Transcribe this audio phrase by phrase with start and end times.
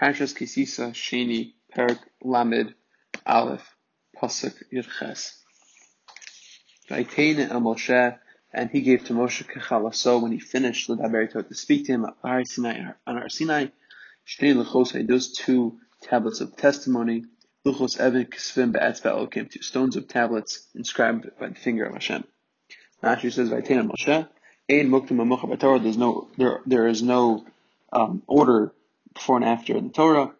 [0.00, 2.74] Parshas Kisisa Sheni Perak Lamed
[3.26, 3.76] Aleph
[4.16, 5.36] Pasuk Yirches.
[6.90, 8.18] Vaytein El Moshe,
[8.52, 12.04] and he gave to Moshe Kechalaso when he finished the Daberito to speak to him
[12.04, 13.66] at Har Sinai on Har Sinai.
[14.26, 17.24] Shnei those two tablets of testimony.
[17.64, 22.24] Luchos Evan Kisvim Be'etzba Elokim, two stones of tablets inscribed by the finger of Hashem.
[23.02, 24.28] Rashi says Vaytein El Moshe.
[24.70, 25.78] Ein Muktim Torah.
[25.78, 27.44] There's no there there is no
[27.92, 28.72] um, order
[29.14, 30.32] before and after the Torah.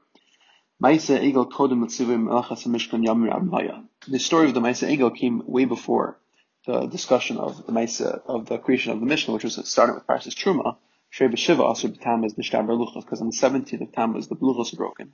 [0.82, 6.18] Maisa Egel Kodem Melachas Mishkan Yamir The story of the Maisa Egel came way before
[6.66, 10.06] the discussion of the Maisa of the creation of the Mishkan, which was started with
[10.06, 10.76] Parsis Truma.
[11.12, 14.76] Shrei B'Shiva Asur B'Tammuz Nishtar Berluchos, because on the 17th of Tammuz the Beluchos are
[14.76, 15.12] broken.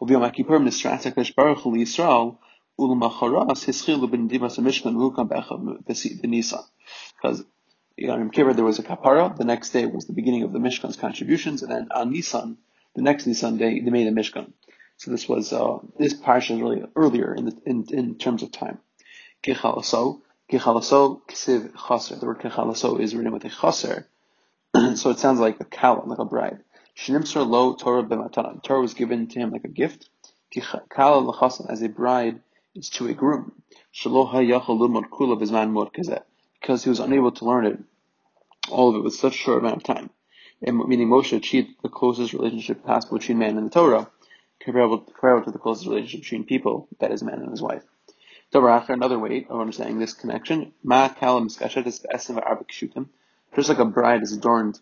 [0.00, 2.36] Uviyom HaKippur Nisrat HaKadosh Baruch Hu Yisrael
[2.78, 6.64] Ulamacharas Hischilu B'Nedivas HaMishkan Lukam B'Echav B'Nisan.
[7.16, 7.44] Because
[8.08, 9.36] on Kippur there was a kapara.
[9.36, 12.58] The next day was the beginning of the Mishkan's contributions, and then on Nisan,
[12.94, 14.52] the next Nisan day, they made a Mishkan.
[14.96, 18.52] So this was uh, this parsha is really earlier in, the, in in terms of
[18.52, 18.78] time.
[19.42, 20.20] Kechalaso,
[20.52, 22.16] kechalaso kisiv chaser.
[22.16, 24.06] The word kechalaso is written with a chaser,
[24.94, 26.58] so it sounds like a kala, like a bride.
[26.98, 28.62] Shnimsar lo Torah b'matana.
[28.62, 30.10] Torah was given to him like a gift.
[30.90, 32.40] Kala l'chasan as a bride
[32.74, 33.52] is to a groom.
[33.94, 36.22] Shaloha yachal lumad kula b'zman
[36.60, 37.78] because he was unable to learn it,
[38.68, 40.10] all of it with such a short amount of time.
[40.62, 44.10] And meaning Moshe achieved the closest relationship possible between man and the Torah,
[44.60, 47.82] comparable, comparable to the closest relationship between people, that is man and his wife.
[48.52, 50.72] Torah, another way of understanding this connection,
[53.54, 54.80] just like a bride is adorned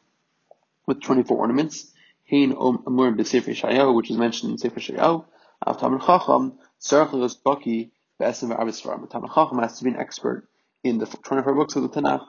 [0.86, 1.92] with 24 ornaments,
[2.30, 5.24] which is mentioned in Sefer
[5.66, 10.48] Av Tamar Chacham, Tzarech Baki, Be'esim V'Arvis Tamar Chacham has to be an expert
[10.82, 12.26] in the 24 books of the Tanakh.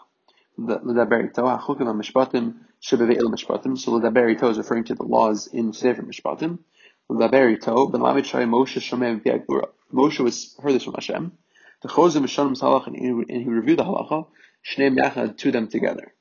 [0.59, 3.77] L'daber ito, ha'chukim ha'mishpatim, shebeve'il mishpatim.
[3.77, 6.59] So l'daber ito is referring to the laws in Sefer Mishpatim.
[7.09, 9.69] L'daber ito, ben lamed shai Moshe shomem v'yagura.
[9.93, 11.31] Moshe was heard this from Hashem.
[11.81, 14.27] The chozim mishanim salach, and he reviewed the halacha,
[14.69, 16.14] shneim yachad, to them together.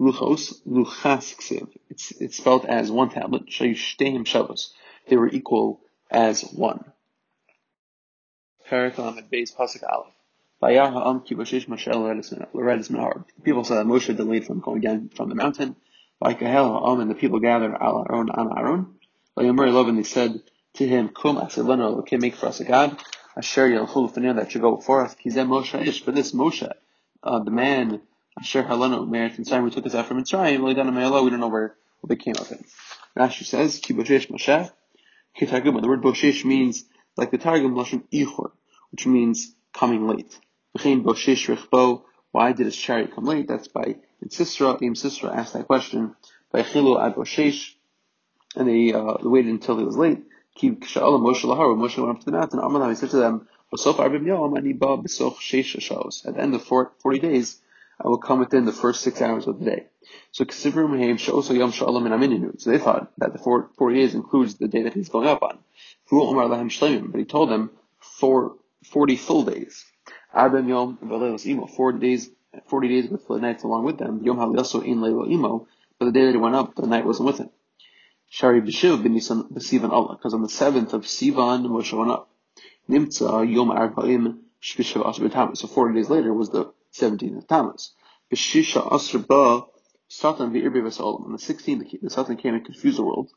[0.00, 1.68] Luchos, luchas ksiv.
[1.90, 3.46] It's, it's spelled as one tablet.
[3.46, 4.70] Shayushteim shavos.
[5.06, 6.92] They were equal as one.
[8.66, 10.14] Parak Lamed Beis Pasuk Aleph.
[10.62, 10.76] People
[11.46, 11.56] said
[13.78, 15.74] that Moshe delayed from going down from the mountain.
[16.20, 18.94] And the people gathered al Aaron on Aaron.
[19.36, 20.42] And they said
[20.74, 22.98] to him, Kum okay, make for us a God.
[23.36, 25.14] Asher Yelchul that should go before us.
[25.14, 26.70] Kizem Moshe Ish, for this Moshe,
[27.22, 28.02] uh, the man,
[28.38, 32.08] Asher Halano, Merit Mitzrayim, we took us out from Mitzrayim, we don't know where, what
[32.08, 32.62] became of him.
[33.16, 34.70] Rashi says, Ki Boshesh Moshe,
[35.38, 36.84] Kitargum, the word Boshesh means,
[37.16, 38.50] like the Targum, Lashon Ichor,
[38.90, 40.38] which means coming late.
[40.72, 43.48] Why did his chariot come late?
[43.48, 44.80] That's by in Sisra.
[44.82, 46.14] Im Sisra asked that question
[46.52, 47.74] by Chilu ad Boshesh,
[48.54, 50.22] and they, uh, waited until he was late.
[50.62, 52.60] Moshe Moshe went up to the mountain.
[52.60, 53.78] Amalam, he said to them, At
[56.34, 57.60] the end of 40 days,
[58.00, 59.86] I will come within the first six hours of the day.
[60.32, 60.54] So So
[62.70, 65.58] they thought that the 40 days includes the day that he's going up on.
[66.10, 67.70] But he told them
[68.00, 69.84] for 40 full days.
[70.34, 72.30] Arbem Yom Velelos Imo, four days,
[72.66, 74.22] 40 days with the nights along with them.
[74.22, 75.66] Yom Haliyaso In Leilo Imo,
[75.98, 77.50] but the day that he went up, the night wasn't with him.
[78.28, 82.30] Shari B'Shiv B'Nisan B'Sivan Allah, because on the seventh of Sivan, Moshe went up.
[82.88, 85.58] Nimtza Yom Arba'im Shbishav Asr B'Tamas.
[85.58, 87.92] So 40 days later was the 17th of Tammuz.
[88.32, 89.66] B'Shisha Asr Ba
[90.06, 91.24] Satan V'Irbe V'Sa'olam.
[91.24, 93.30] On the 16th, the Satan came and confused the world.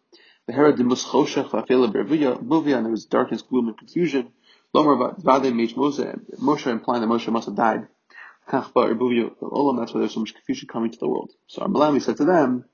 [0.45, 4.31] The Herod Dimus Choshech V'Afela B'Reviyah, and there was darkness, gloom, and confusion.
[4.73, 7.87] Lomer Vade Mesh Moshe, Moshe implying that Moshe must have died.
[8.51, 11.31] That's why there's so much confusion coming to the world.
[11.47, 12.65] So Amalami said to them,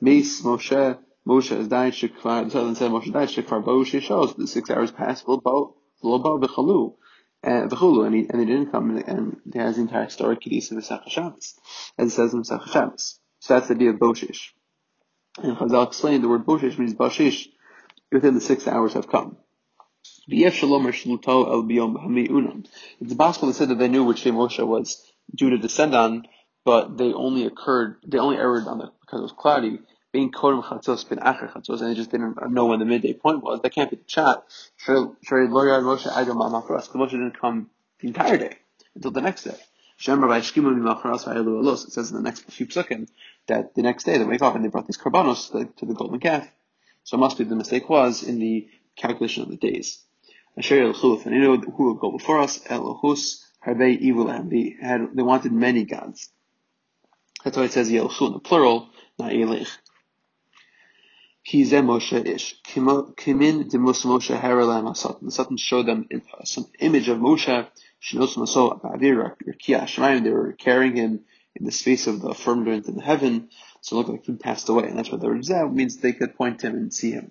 [0.00, 4.46] Meis Moshe, Moshe has died, Shekvar, the Satan said Moshe died, Shekvar Bo shows the
[4.46, 6.96] six hours passed, Lo Bo, V'chalu,
[7.42, 10.72] and V'chulu, and he, and he didn't come, and, he has the entire story, Kedisa
[10.72, 11.54] V'sach Shabbos,
[11.96, 13.20] as it says in V'sach Shabbos.
[13.38, 14.52] So that's the idea of Boshish.
[15.38, 17.48] And Chazal explained the word Boshish means Bashish,
[18.10, 19.36] within the six hours have come.
[20.28, 20.90] It's possible
[23.48, 25.00] to say that they knew which day Moshe was
[25.32, 26.26] due to descend on,
[26.64, 29.78] but they only occurred, they only erred on the, because it was cloudy,
[30.12, 33.60] being kodem chatzos bin and they just didn't know when the midday point was.
[33.62, 34.42] That can't be the chat.
[34.88, 35.16] Moshe
[36.92, 37.70] Moshe didn't come
[38.00, 38.56] the entire day,
[38.96, 39.54] until the next day.
[39.98, 40.18] It says
[42.10, 43.08] in the next few psukim
[43.46, 45.94] that the next day they wake up and they brought these karbanos to, to the
[45.94, 46.48] golden calf.
[47.04, 50.02] So it must be the mistake was in the calculation of the days.
[50.58, 54.76] Asher Elchuf, and you know who will go before us, Elohus, Harvey evil and they
[54.80, 56.30] had they wanted many gods.
[57.44, 58.88] That's why it says Yelchu in the plural,
[59.18, 59.68] not Elech.
[61.46, 62.60] Kizeh Moshe Ish.
[62.64, 65.22] Kimin de Moshe Haralam Asatan.
[65.22, 67.68] The Satan showed them uh, some image of Moshe.
[68.02, 71.24] Shinos Maso Ba'avir Rakia They were carrying him
[71.54, 73.48] in the space of the firmament in heaven.
[73.80, 74.88] So it looked like he passed away.
[74.88, 77.30] And that's what the Zeh means they could point him and see him.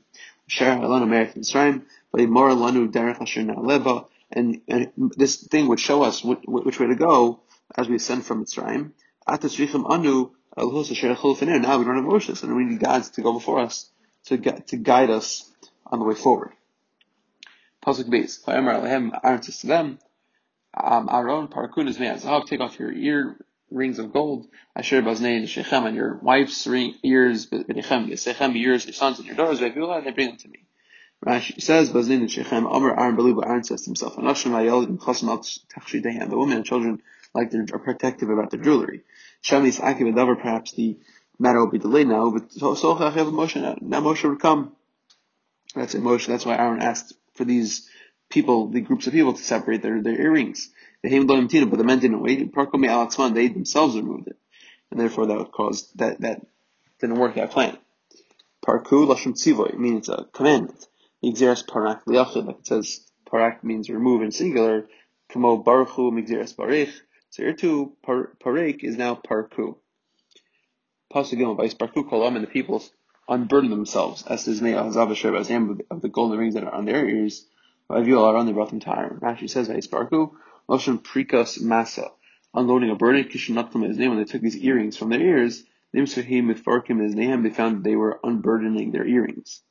[4.31, 7.41] And, and this thing would show us which, which way to go
[7.77, 8.91] as we ascend from Mitzrayim.
[9.27, 13.89] Anu now we don't have Moshe, and we need gods to go before us
[14.25, 15.51] to get, to guide us
[15.85, 16.53] on the way forward.
[17.85, 18.41] Pasuk base.
[18.41, 19.99] To them,
[20.73, 23.37] um, Aaron parakun is me'azav, take off your ear
[23.69, 29.19] rings of gold, asher baznei shechem, and your wife's ring, ears, yesechem, ears, your sons
[29.19, 30.64] and your daughters, they bring them to me.
[31.25, 35.39] Rashi says, baznei shechem, Amr Aaron Belibu, Aaron says to himself, Anashim ha'yel, chasam al
[35.39, 37.01] tachshidei, the women and children
[37.33, 39.01] like they're protective about their jewelry.
[39.43, 40.97] Shamis Akiv Adavar, perhaps the
[41.39, 44.75] matter will be delayed now, but so Moshe now Moshe would come.
[45.75, 46.31] That's emotion.
[46.31, 47.89] That's why Aaron asked for these
[48.29, 50.69] people, the groups of people, to separate their, their earrings.
[51.03, 52.53] They came but the men didn't wait.
[52.53, 54.37] Parkomi Alatzman, they themselves removed it.
[54.89, 56.41] And therefore that would cause, that, that
[56.99, 57.77] didn't work that plan.
[58.65, 60.87] Parku Lashon Tzivoy, means it's a commandment.
[61.23, 64.87] Migzeres Parak Liachid, like it says, Parak means remove in singular.
[65.31, 66.93] Kamo Baruchu Migzeres Barich.
[67.29, 69.75] So here too, par, Parek is now Parku.
[71.13, 72.83] Pasuk by Parku Kolam and the people
[73.27, 77.45] unburden themselves, as is Mea Hazavasher of the golden rings that are on their ears.
[77.89, 79.19] Vaviol Aron, they brought them to Aaron.
[79.19, 80.31] Rashi says, Parku,
[80.69, 82.11] Moshe Prikas Masa,
[82.53, 85.63] unloading a burden, from his name, when they took these earrings from their ears,
[85.93, 89.61] Nim Sahim Mifarkim his name, they found they were unburdening their earrings.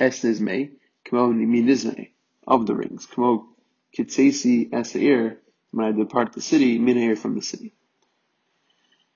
[0.00, 0.70] Es Nizme,
[1.04, 2.10] Kamo Nizme,
[2.46, 3.04] of the rings.
[3.04, 3.48] Kamo
[3.94, 5.36] Kitsesi Esair,
[5.72, 7.74] when I depart the city, minir from the city.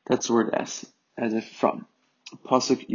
[0.07, 0.85] That's the word s,
[1.17, 1.87] as if from.
[2.45, 2.87] Pasuk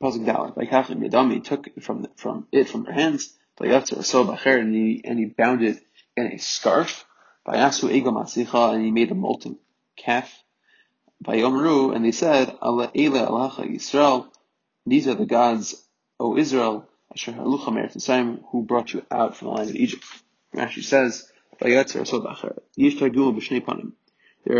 [0.00, 0.56] Pasuk Dalet.
[0.56, 3.32] Vaikachim Yadami took from from it from their hands.
[3.60, 5.78] Vayatzer so bacher and he bound it
[6.16, 7.04] in a scarf.
[7.46, 9.58] Vayasu Ego Masicha and he made a molten
[9.96, 10.42] calf.
[11.24, 14.28] Vayomru and they said Allah Ela Alacha Yisrael.
[14.84, 15.86] These are the gods,
[16.20, 16.88] O Israel,
[18.50, 20.04] who brought you out from the land of Egypt.
[20.54, 21.84] Rashi says there,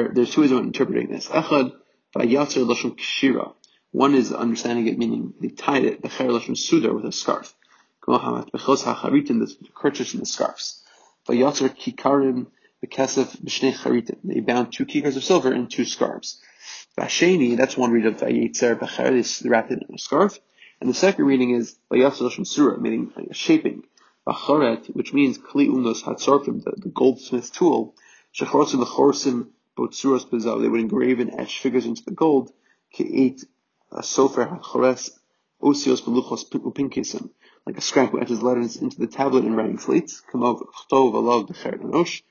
[0.08, 1.28] there's two ways of interpreting this.
[3.92, 7.54] One is understanding it meaning they tied it, the lashon sudar, with a scarf.
[8.06, 10.82] The kerchiefs and the scarves.
[11.28, 12.46] Vayatzer kikarim,
[12.80, 14.18] the kesef b'shnei charitim.
[14.24, 16.40] They bound two kikars of silver in two scarves.
[16.98, 20.38] Vasheni, that's one read of vayetzer becher, they wrapped it in a scarf.
[20.80, 23.84] And the second reading is surah, meaning shaping.
[24.26, 27.94] Bacharet, which means Kli Umnos Hatzorfim, the, the goldsmith tool,
[28.34, 32.52] Shechorsim Lechorsim Botsuros Bezav, they would engrave and etch figures into the gold,
[32.94, 33.44] Ke'et
[33.92, 35.10] Sofer HaChores
[35.62, 37.30] Osios Beluchos Upinkisim,
[37.64, 41.48] like a scribe who etches letters into the tablet in writing slates, Kamov Chtov Alav
[41.48, 42.22] Becher Anosh,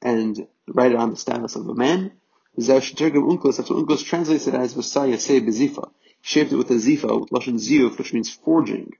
[0.00, 2.12] and write it on the status of a man.
[2.58, 5.90] Zershtergum Onkelos, that's what Onkelos translates it as Vasaya Se Bezifa.
[6.24, 8.92] Shaped it with a zifa, Lashon Ziyuf, which means forging,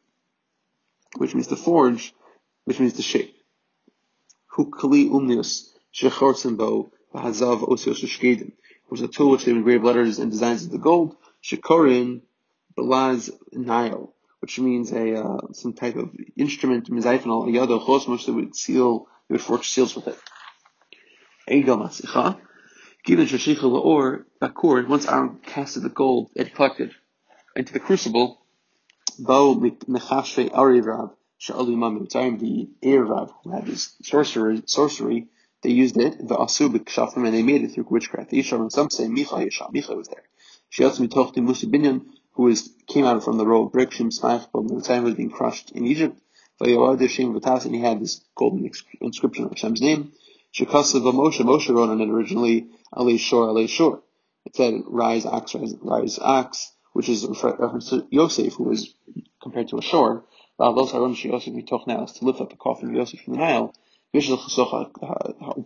[1.16, 2.12] which means to forge,
[2.64, 3.34] which means to shape.
[4.52, 8.52] Hukali umnius shechorsim bo v'hazav osios ushkedim,
[8.90, 11.16] was a tool which they engrave letters and designs the gold.
[11.42, 12.22] Shekorin
[12.76, 18.56] belaz nile, which means a uh, some type of instrument, mizayfenal yado chosmos that would
[18.56, 20.18] seal, they would forge seals with it.
[21.48, 22.38] Egel masicha.
[23.04, 26.94] Given shashicha laor bakur, once Aaron casted the gold, it collected
[27.56, 28.38] into the crucible.
[29.18, 35.26] Bo mechashve arivrav Sha'ali Mitzrayim, the Erev who had this sorcery, sorcery,
[35.62, 38.30] they used it, the Asub Kshafim, and they made it through witchcraft.
[38.30, 40.22] Yisham, and some say Micha Yisham, Micha was there.
[40.72, 42.04] Shiatz Mitoch Musi Binyan,
[42.34, 45.30] who was, came out from the row of brick, Shim Smaich, but Mitzrayim was being
[45.30, 46.16] crushed in Egypt.
[46.60, 50.12] Vayawad Shem Vatas, and he had this golden inscription of Hashem's name.
[50.54, 54.00] Shekasa Moshe, Moshe wrote on it originally, Ale Shor, Ale Shor.
[54.44, 58.94] It said, rise, ox, rise, rise, ox, which is a reference to Yosef, who was
[59.42, 60.24] compared to a shor.
[60.58, 61.84] Those Haron Yosef mitoch
[62.18, 63.74] to lift up the coffin of Yosef from the Nile.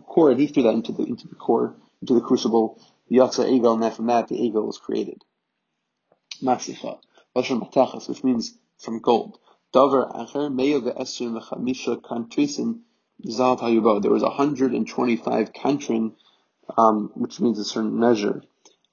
[0.07, 2.81] Core, he threw that into the into the core, into the crucible.
[3.09, 5.23] The Egel, and then from that the Egel was created.
[6.43, 6.99] Masicha.
[7.37, 9.39] Lashon Matachas, which means from gold.
[9.75, 12.81] Acher, Meyo ve'esrim v'chamisha kantrisin
[13.25, 14.01] Zav Hayubo.
[14.01, 16.15] There was 125 kantrin,
[16.77, 18.43] um, which means a certain measure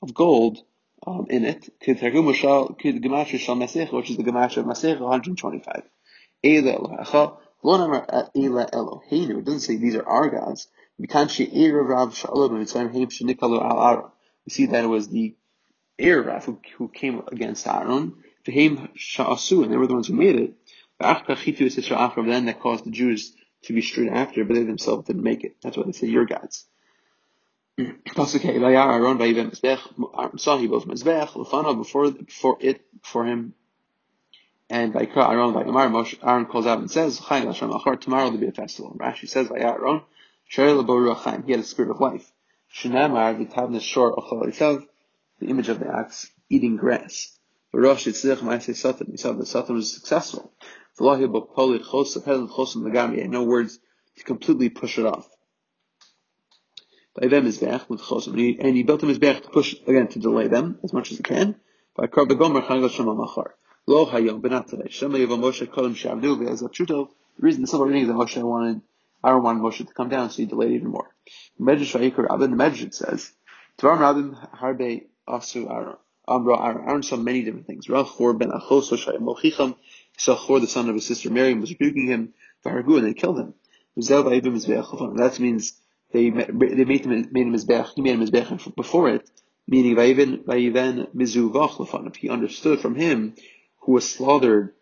[0.02, 0.64] of gold,
[1.06, 1.70] um, in it.
[1.86, 5.84] Which is the Gematria of Masech, 125.
[6.46, 7.38] Eila
[9.12, 10.68] It doesn't say these are our gods.
[11.02, 14.12] Mikan She'era Rav Shalom Mitzvahim Heim Shenikalu Al Aaron.
[14.46, 15.36] We see that it was the
[16.00, 20.36] Erev who, who came against Aaron, V'heim sha'asu, and they were the ones who made
[20.36, 20.54] it.
[21.00, 25.56] Then that caused the Jews to be straight after, but they themselves didn't make it.
[25.62, 26.66] That's why they say your gods.
[27.80, 28.44] Pasuk
[30.68, 33.56] both mizbech lefana before before it before him,
[34.70, 38.38] and Vayikra Aaron vayamar Moshe Aaron calls out and says Chaim Hashem Achar tomorrow will
[38.38, 38.96] be a festival.
[39.00, 40.02] Rashi says Vayah Aaron
[40.48, 42.32] Sher Leboru Chaim he had a spirit of life.
[42.72, 44.86] Shenamar v'tavnes shor ochal
[45.40, 47.36] the image of the axe eating grass.
[47.74, 49.08] Rosh Yitzich Ma'aseh Satan.
[49.10, 50.54] We saw that Satan was successful.
[51.00, 51.18] No
[53.44, 53.80] words
[54.16, 55.28] to completely push it off.
[57.16, 60.94] And he, and he built him a mizbech to push again to delay them as
[60.94, 61.56] much as he can.
[61.96, 62.18] by The
[67.40, 68.82] reason the silver ring is that Moshe wanted
[69.24, 71.10] Aaron wanted Moshe to come down, so he delayed even more.
[71.58, 73.32] The Medrash says,
[73.80, 75.98] harbe asu um,
[76.50, 76.86] Aaron.
[76.88, 77.88] Aaron saw many different things.
[77.88, 78.90] Rachor ben Achos
[79.20, 79.76] Mochicham.
[80.14, 82.34] He saw Chor, the son of his sister Miriam, was rebuking him.
[82.66, 83.54] Vahargu, and they killed him.
[83.96, 85.74] That means
[86.14, 87.94] they they made him made him mizbech.
[87.96, 89.30] He made him mizbech before it,
[89.68, 93.36] meaning vayiven vayiven mizuvach He understood from him
[93.82, 94.74] who was slaughtered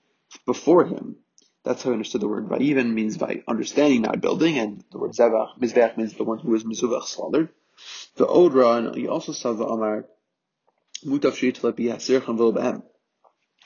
[0.45, 1.15] before him.
[1.63, 5.11] That's how I understood the word vayiven means by understanding, not building, and the word
[5.11, 7.49] zevach mizbech means the one who was mizuvach slaughtered.
[8.15, 10.05] The odra, and he also saw the Amar
[11.05, 12.83] Mutav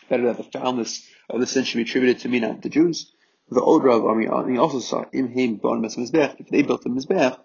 [0.10, 3.12] Better that the foulness of the sin should be attributed to me, not the Jews.
[3.50, 6.40] The Odra of Ami, he also saw Imheim Bon Mizbech.
[6.40, 7.38] If they built the Mizbech,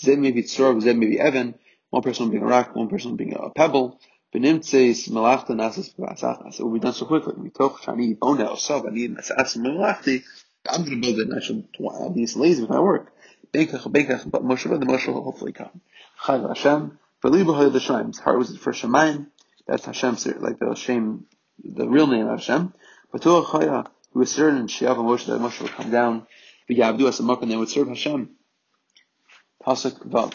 [0.00, 1.54] Zed maybe Tzor, Zed maybe Evan,
[1.90, 3.98] one person being a rock, one person being a pebble.
[4.34, 6.54] Benimtzeis Malachta Nasas Vasachas.
[6.54, 7.50] It oh, will be done so quickly.
[7.50, 10.22] Talk Shani Bona Osav, I need Nasas Malachti.
[10.68, 13.12] I'm going to build it and I should I'll be lazy with my work.
[13.52, 15.80] Benkach, Benkach, but Moshe, the Moshe will hopefully come.
[16.22, 16.98] Chag Hashem.
[17.24, 18.18] V'libu the Shemaim.
[18.20, 19.28] Heart was for Shemaim.
[19.66, 21.24] That's Hashem, like the Shem,
[21.64, 22.72] the real name of Hashem.
[23.10, 26.26] But to Chaya, he was certain Shiav Moshe that Moshe would come down.
[26.70, 28.36] V'yavdu as a and they would serve Hashem.
[29.64, 30.34] Pasuk Vav.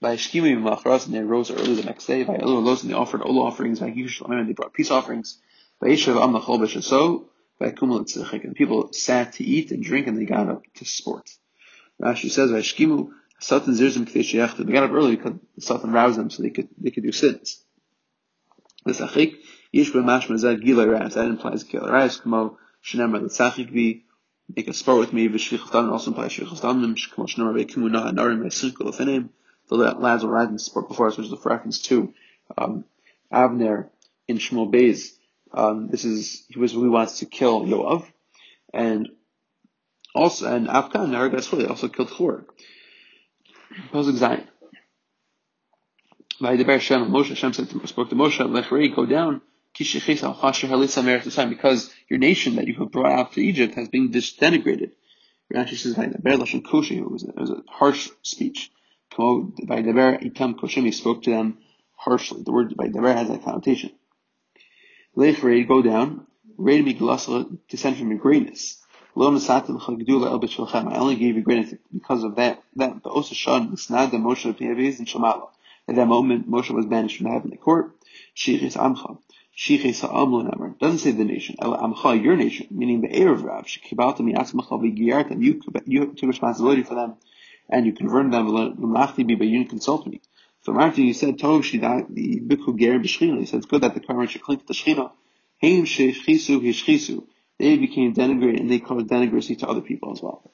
[0.00, 2.24] By Shkimi Macharas, and they rose early the next day.
[2.24, 3.80] By Elu Elos, and they offered all offerings.
[3.80, 5.38] By Yishush and they brought peace offerings.
[5.80, 7.26] By Yishav Am Lachol B'Shaso.
[7.58, 10.84] By Kumul Tzechik, and people sat to eat and drink, and they got up to
[10.84, 11.30] sport.
[12.02, 13.10] Rashi says, by Shkimu,
[13.42, 16.68] Satan zirzim k'dei They got up early because the Satan roused them so they could
[16.78, 17.62] they could do sins.
[18.84, 19.36] This achik
[19.74, 21.14] yish b'mashma zed gilay ras.
[21.14, 22.20] That implies gilay ras.
[22.20, 24.02] Kamo shenemar l'tzachik bi
[24.54, 25.28] make a sport with me.
[25.28, 26.96] V'shlichus also implies shlichus damim.
[27.14, 29.28] Kamo shenemar be'kimuna anarim be'sinkel l'finim.
[29.68, 32.12] The lads will rise and sport before us, which is a reference to
[32.58, 32.84] um,
[33.32, 33.88] Avner
[34.28, 35.12] in Shmuel Beis.
[35.52, 38.04] Um, this is he was who wants to kill Yoav,
[38.72, 39.08] and
[40.14, 42.44] also and Afkan Naragas also killed Chor.
[43.92, 44.18] Pasuk
[46.40, 49.40] the Hashem, Moshe, Hashem said to, spoke to Moshe, Lechrei, go down,
[51.50, 54.92] because your nation that you have brought out to Egypt has been denigrated.
[55.52, 58.70] Rashi says, the it was, it was a harsh speech.
[59.16, 60.30] The
[60.84, 61.58] he spoke to them
[61.96, 62.42] harshly.
[62.42, 63.92] The word by the Bear has that connotation.
[65.16, 66.26] Lechrei, go down,
[66.58, 66.94] to be
[67.68, 68.78] descend from your greatness.
[69.14, 72.62] I only gave you greatness because of that.
[72.76, 75.50] That the Osashan Nisnad the Moshe Piaviz and Shamala.
[75.86, 77.94] At that moment, Moshe was banished from the heavenly court.
[78.34, 79.18] Shichis Amcha.
[79.56, 80.78] Shichis Ha'amlu Nemer.
[80.78, 81.56] Doesn't say the nation.
[81.60, 83.66] Amcha, your nation, meaning the Erev Rav.
[83.66, 85.42] Shekibalta mi'atzmacha v'giyartam.
[85.42, 87.14] You, you took responsibility for them,
[87.68, 88.48] and you converted them.
[88.48, 90.20] L'machti bi consult me.
[90.62, 93.94] So after you said Tov Shida, the Bikhu Ger B'Shchina, he said it's good that
[93.94, 95.10] the current should cling to the Shchina.
[95.60, 97.26] Heim Shechisu Hishchisu
[97.62, 100.50] they became denigrated and they caused denigracy to other people as well.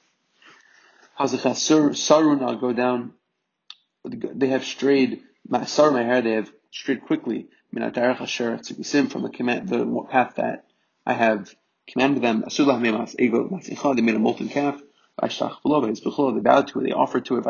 [1.17, 3.13] Saruna go down,
[4.05, 5.23] they have strayed,
[5.65, 10.65] Sar hair, they have strayed quickly, from the command, the path that
[11.05, 11.53] I have
[11.87, 12.43] commanded them.
[12.47, 14.81] They made a molten calf.
[15.21, 17.45] They bowed to it, they offered to it.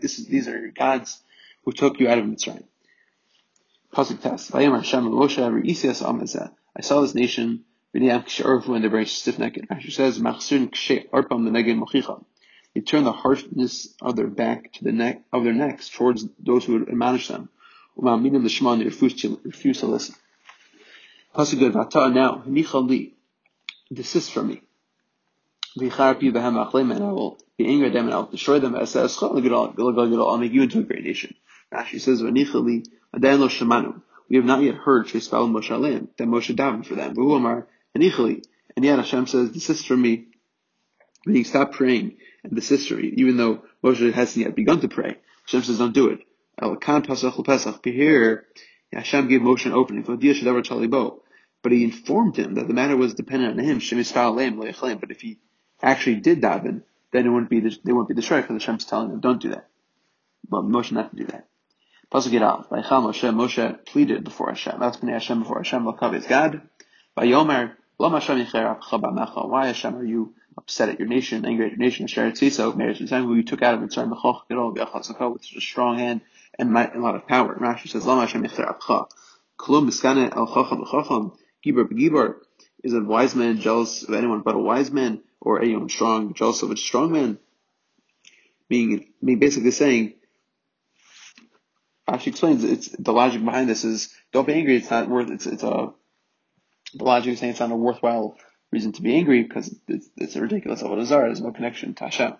[0.00, 1.22] This is, these are your gods
[1.64, 2.64] who took you out of Mitzrayim.
[3.92, 4.54] Pasuk test.
[4.54, 4.82] I
[6.82, 9.68] saw this nation, when they're very stiff necked.
[9.68, 11.50] Rashi says, They turn the
[13.12, 17.28] harshness of their back to the neck of their necks towards those who would admonish
[17.28, 17.48] them.
[18.00, 20.14] They refuse to, refuse to listen.
[21.36, 22.42] Now,
[23.92, 24.62] desist from me.
[25.80, 28.76] And I will be angry at them and I'll destroy them.
[28.76, 31.34] I'll make you into a great nation.
[31.72, 32.84] Rashi says, we
[34.36, 37.18] have not yet heard Shespal Moshe Alim, that Moshe davened for them.
[37.18, 40.26] Amar, and and yet Hashem says, desist from me.
[41.26, 45.16] Meaning stop praying and from me, even though Moshe hasn't yet begun to pray.
[45.44, 46.20] Hashem says, don't do it.
[46.60, 47.84] El Kan Pasach Pesach.
[47.84, 48.46] Here,
[48.92, 50.02] Hashem gave Moshe an opening.
[51.62, 53.78] But he informed him that the matter was dependent on him.
[55.00, 55.38] But if he
[55.82, 59.20] actually did daven, then it wouldn't be they wouldn't be destroyed because Hashem's telling them
[59.20, 59.68] don't do that.
[60.48, 61.48] But Moshe not to do that.
[62.12, 62.70] Pasuk get out.
[62.70, 64.78] Moshe, Moshe pleaded before Hashem.
[64.80, 65.84] That's Hashem before Hashem.
[65.84, 66.62] Lakav is God.
[67.14, 68.10] By Yomer, why
[69.66, 72.06] Hashem are you upset at your nation, angry at your nation?
[72.06, 75.60] Sharet Tziso, the who you took out of Mitzrayim, B'choch Gedol, B'achazakah, with such a
[75.60, 76.20] strong hand
[76.58, 77.54] and a lot of power.
[77.54, 79.08] Rashi says, Lama Hashem Abcha.
[79.58, 82.36] Klum Miskane El Chacham B'chacham, Gibor B'gibor,
[82.84, 86.62] is a wise man jealous of anyone but a wise man, or anyone strong jealous
[86.62, 87.38] of a strong man?
[88.68, 90.14] Meaning, meaning basically saying,
[92.08, 94.76] Rashi explains it's the logic behind this is don't be angry.
[94.76, 95.30] It's not worth.
[95.30, 95.92] It's it's a
[96.94, 98.36] the logic is saying it's not a worthwhile
[98.70, 101.26] reason to be angry because it's, it's a ridiculous avodah zarah.
[101.26, 102.34] There's no connection to Hashem.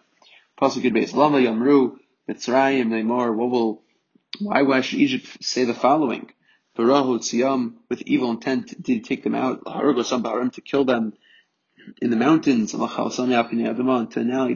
[0.61, 1.15] Pasuk good base.
[1.15, 3.35] Lama mitzrayim neimor.
[3.35, 3.83] What will?
[4.41, 4.63] Why?
[4.63, 6.31] Why should Egypt say the following?
[6.77, 9.65] With evil intent did he take them out?
[9.65, 11.13] To kill them
[12.01, 12.71] in the mountains.
[12.71, 13.79] To annihilate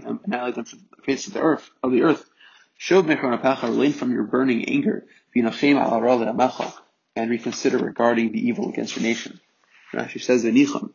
[0.04, 2.24] them, annihilate them from the face of the earth of the earth.
[2.80, 5.04] Shov mechron apacha, relate from your burning anger.
[5.34, 6.74] Al
[7.14, 9.40] and reconsider regarding the evil against your nation.
[9.92, 10.92] Rashi says, "V'nicham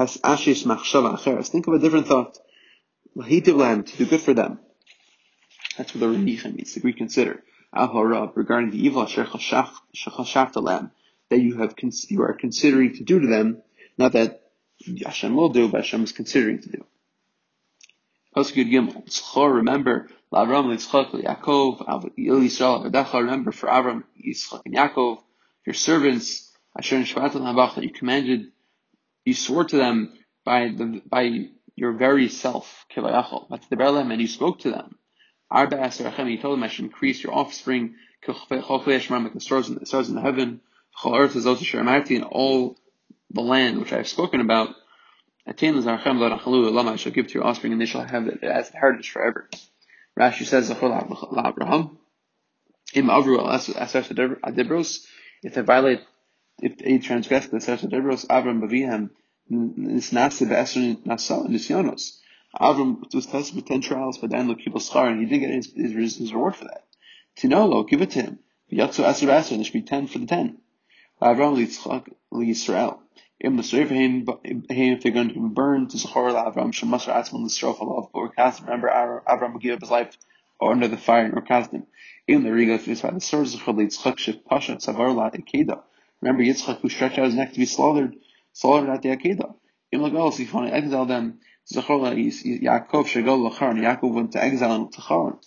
[0.00, 2.38] has ashish machshava acheres." Think of a different thought.
[3.16, 4.58] Lahitiv lam to do good for them.
[5.76, 7.42] That's what the renichem means to reconsider.
[7.72, 10.90] Al harab regarding the evil shechashafta lam
[11.28, 11.74] that you have
[12.08, 13.62] you are considering to do to them,
[13.98, 14.42] not that
[15.04, 16.84] Hashem will do, but Hashem is considering to do.
[18.36, 19.04] Pasuk Gimel.
[19.06, 25.18] Tzchor, remember, L'Avram, L'Yitzchak, Yaakov, Yisrael, Avadecha, remember for Avram, Yitzchak, and Yaakov,
[25.66, 28.52] your servants, Asher Nishvatel that you commanded,
[29.24, 30.12] you swore to them
[30.44, 34.96] by the by your very self, Kivayachol, and you spoke to them.
[35.50, 37.96] Arba Asarachem, you told them I should increase your offspring,
[38.26, 40.60] like the stars in the stars in the heaven,
[41.04, 42.76] and all
[43.30, 44.74] the land which I have spoken about.
[45.46, 45.52] I
[46.96, 49.48] shall give to your offspring, and they shall have it as heritage forever.
[50.18, 51.98] Rashi says, Abraham,
[55.42, 56.00] if they violate
[56.62, 59.10] if they transgress the Sefer Debros, Avram Bavihem,
[59.50, 62.18] Nisnase Be'esr Nisyonos.
[62.58, 65.54] Avram was tested with 10 trials, but then look, people schar, and he didn't get
[65.54, 66.84] his, his, his reward for that.
[67.38, 68.38] Tinolo, give it to him.
[68.72, 70.58] Yatsu Asr Asr, there should be 10 for the 10.
[71.22, 72.98] Avram Litzchak Yisrael.
[73.42, 78.08] Im L'Sreifahim, if they're going to be burned, to Zachor Avram, Shemasr Atzman L'Srof Allah,
[78.12, 80.16] or cast, remember Avram give up his life
[80.60, 81.72] under the fire, or cast.
[82.26, 85.82] In the Riga, if it's by the sword, Zachor Litzchak Shif Pasha, Tzavar La Ekeda.
[86.22, 88.14] Remember Yitzchak who stretched out his neck to be slaughtered,
[88.52, 89.54] slaughtered at the Akedah.
[89.92, 91.40] In Lagos, he found oh, exile them.
[91.72, 92.00] Zachor
[92.62, 95.38] Yaakov Shagol Lachar, and Yaakov went to exile in Tachar.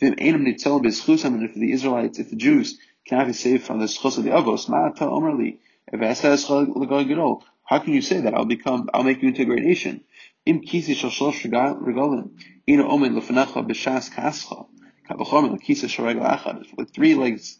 [0.00, 3.78] Then Einam Nitzel Bezchusam, and if the Israelites, if the Jews cannot be saved from
[3.80, 5.58] the schus of the Avos, Ma'ata Omerli,
[5.90, 8.34] how can you say that?
[8.34, 10.04] I'll become, I'll make you into a great nation.
[10.44, 12.38] Im kisi shal shlosh regalim,
[12.68, 14.66] ina omen lefanecha b'shas kascha,
[15.08, 16.66] kavachom lekisa shal regel achad.
[16.76, 17.58] With three legs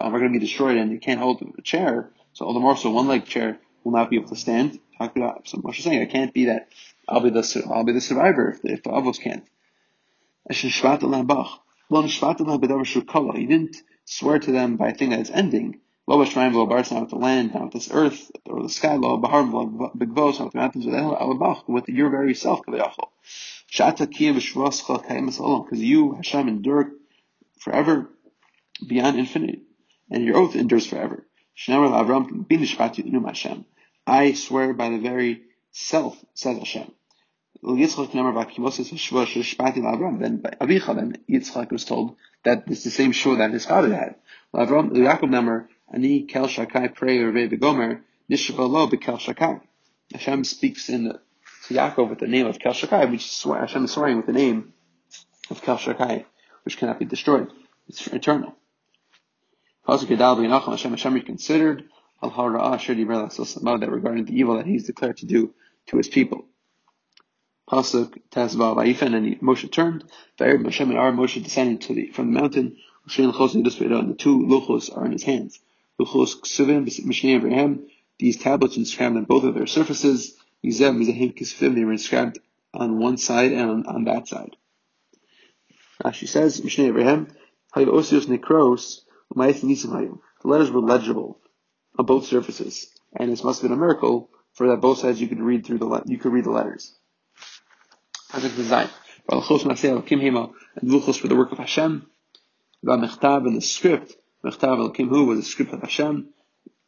[0.00, 2.10] are going to be destroyed and you can't hold a chair.
[2.32, 4.78] So all the more so one leg chair will not be able to stand.
[5.00, 6.68] So much saying it can't be that
[7.08, 9.44] I'll be the I'll be the survivor if the, if the avos can't.
[10.50, 10.70] He
[13.46, 15.80] didn't swear to them by a thing that is ending.
[16.06, 18.96] Not with the land, not with this earth or the sky.
[18.96, 23.08] Not with the mountains with the with your very self kavayachol.
[25.64, 26.92] Because you Hashem endure
[27.58, 28.10] forever
[28.86, 29.62] beyond infinity
[30.10, 31.26] and your oath endures forever.
[34.06, 35.42] I swear by the very
[35.72, 36.92] self, says Hashem.
[37.60, 37.78] Then
[40.60, 44.14] Avicha, then Yitzchak was told that it's the same shore that his father had.
[50.12, 51.04] Hashem speaks in
[51.66, 54.32] to Yaakov with the name of Kel Shakai, which is Hashem is swearing with the
[54.32, 54.72] name
[55.50, 56.24] of Kel Shakai,
[56.64, 57.50] which cannot be destroyed.
[57.88, 58.54] It's eternal.
[59.88, 61.84] Pasuk Yadal B'Yinacham Hashem Hashem reconsidered
[62.22, 65.54] Al Hara'ah Shadi that regarding the evil that he's declared to do
[65.86, 66.44] to his people.
[67.66, 70.04] Pasuk Tazba Vayifen and Moshe turned.
[70.38, 72.76] V'Arab Moshe and Ar Moshe descended to the, from the mountain.
[73.08, 75.58] Chos and the two luchos are in his hands.
[75.98, 77.88] Luchos Ksuvim Mishnei Evreihem.
[78.18, 80.36] These tablets inscribed on both of their surfaces.
[80.62, 81.74] Mizev Mizahim Kisvim.
[81.74, 82.40] They were inscribed
[82.74, 84.54] on one side and on, on that side.
[86.04, 87.30] Rashi says Mishnei Evreihem.
[87.74, 89.00] Hayu Osios.
[89.34, 91.40] The letters were legible
[91.98, 95.28] on both surfaces, and this must have been a miracle for that both sides you
[95.28, 96.94] could read through the le- you could read the letters.
[98.30, 98.88] Pasuk design.
[99.30, 99.42] And
[100.90, 102.06] Vuchos for the work of Hashem.
[102.82, 106.28] and the script Mechtav Elokim Hu was a script of Hashem.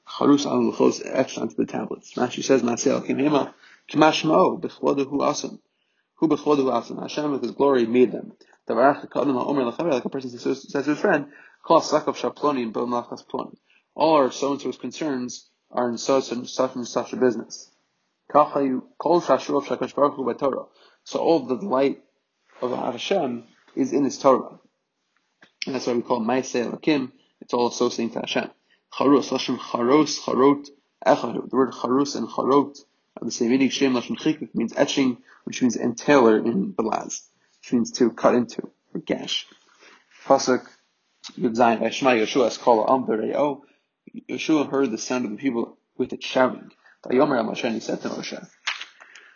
[0.09, 2.15] Charus al Luchos etched onto the tablets.
[2.15, 3.53] Rashi says, Maseh Elokim Hema,
[3.91, 5.59] Kimashmo, Bechlodu Hu Asim.
[6.15, 7.03] Hu Bechlodu Hu Asim.
[7.03, 8.33] Hashem with his glory made them.
[8.69, 11.27] Like a person says to his friend,
[11.69, 11.81] All
[14.15, 17.71] our so-and-so's concerns are in such and such and such a business.
[18.33, 18.41] So
[21.19, 22.03] all the delight
[22.63, 23.45] of Hashem
[23.77, 24.59] is in His Torah.
[25.67, 27.13] And that's why we call Maaseh Elokim.
[27.41, 28.51] It's all associating to Hashem.
[28.93, 29.31] Charos.
[31.03, 32.79] The word Charus and Charot
[33.17, 33.69] are the same meaning.
[33.71, 33.95] Shem
[34.55, 37.23] means etching, which means entailer in Balaz,
[37.61, 39.47] which means to cut into, or gash.
[40.25, 40.67] Pasuk,
[41.39, 42.51] Yud Zayin, Shema Yeshua,
[44.71, 46.71] heard the sound of the people with it shouting.
[47.05, 48.49] Vayomer Moshe, he said to Moshe,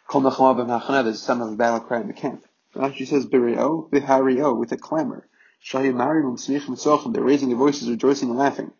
[0.07, 2.45] Kol Nechama B'Machana, there's a sound of a battle cry in the camp.
[2.75, 5.29] Rashi says, Bereo, V'Hareo, with a clamor.
[5.65, 8.73] Shahim Marim, Smich, they're raising their voices, rejoicing and laughing.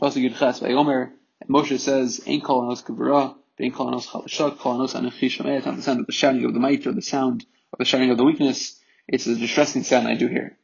[0.00, 0.60] Pasuk Yud Ches,
[1.48, 6.00] Moshe says, Ein Kol Anos Kavura, Ein Kol Anos Chalashak, Kol Anos not the sound
[6.00, 8.80] of the shouting of the might or the sound of the shouting of the weakness,
[9.06, 10.56] it's a distressing sound I do hear.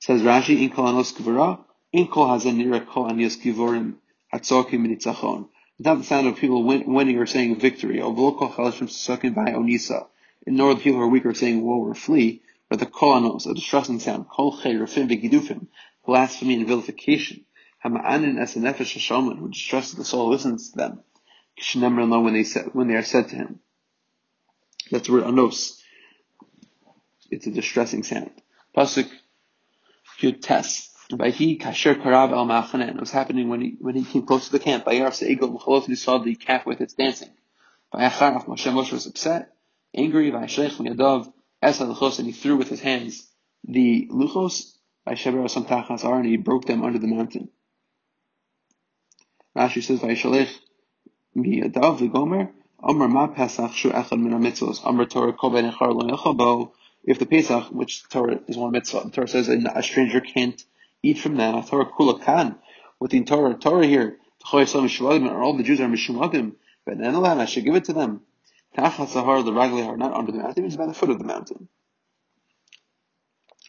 [0.00, 3.96] Says Rashi, in Kol Anos Kavura, Ein Kol Hazan Nira Kol Anios Kivorim,
[4.32, 5.48] Hatzokim Nitzachon.
[5.80, 7.98] Not the sound of people winning or saying victory.
[7.98, 10.08] Ovlo kol chalashim susakim by onisa.
[10.44, 13.48] And nor the people who are weak are saying woe or flee, but the kolanos,
[13.48, 15.68] a distressing sound, kol rafim begidufim,
[16.04, 17.44] blasphemy and vilification.
[17.84, 21.02] Hama'anin as a nefesh hashoman, who distresses the soul, listens to them.
[22.24, 23.60] when they said, when they are said to him.
[24.90, 25.80] That's the word anos.
[27.30, 28.32] It's a distressing sound.
[28.76, 29.08] Pasuk
[30.20, 30.90] Yud Tes.
[31.10, 32.90] Vayhi kasher karav el machanen.
[32.90, 34.84] It was happening when he when he came close to the camp.
[34.84, 35.86] By Vayar seigel mechalot.
[35.86, 37.30] He saw the calf with its dancing.
[37.94, 39.54] Vayacharaf Moshe Moshe was upset,
[39.94, 40.30] angry.
[40.30, 43.26] By Vayashlech miyadav esa luchos, and he threw with his hands
[43.64, 44.74] the luchos.
[45.04, 47.48] By Vayasheber asam tachas and he broke them under the mountain.
[49.56, 50.50] Rashi says by Vayashlech
[51.36, 52.50] miyadav v'gomer.
[52.82, 54.82] Amar ma pesach shu echad min mitzvos.
[54.84, 56.72] Amar Torah kol ben echar lo yechabo.
[57.04, 60.62] If the Pesach, which Torah is one mitzvah, the Torah says a stranger can't
[61.02, 61.66] eat from that.
[61.66, 62.58] Torah kula kan.
[63.00, 64.18] With the Torah, Torah here,
[64.52, 66.56] are all the Jews are mishumadim.
[66.84, 68.22] But I should give it to them.
[68.76, 71.24] Tachas sahar the ragli are not under the mountain; it's by the foot of the
[71.24, 71.68] mountain.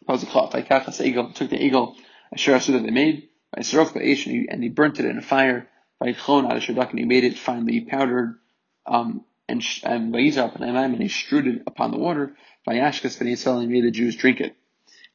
[0.08, 1.96] Kachas eagle took the eagle,
[2.32, 5.68] a shirasu that they made, by Sarok Ba'ish, and he burnt it in a fire.
[6.00, 8.40] By Chon Adashadak, and he made it finely powdered.
[8.86, 12.36] Um, and and and he strewed it upon the water.
[12.66, 14.56] By Ashkas, and he made the Jews drink it.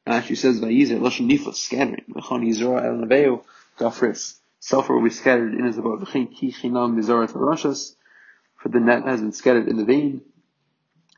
[0.05, 2.05] And Rashi says, "Vayizer lashon niflas scattering.
[2.09, 3.43] V'chon yizora el neveu
[3.79, 4.37] gafris.
[4.59, 6.01] Sulfur will be scattered in his abode.
[6.01, 7.95] V'chein ki chinam nizorat harashas.
[8.57, 10.21] For the net has been scattered in the vein.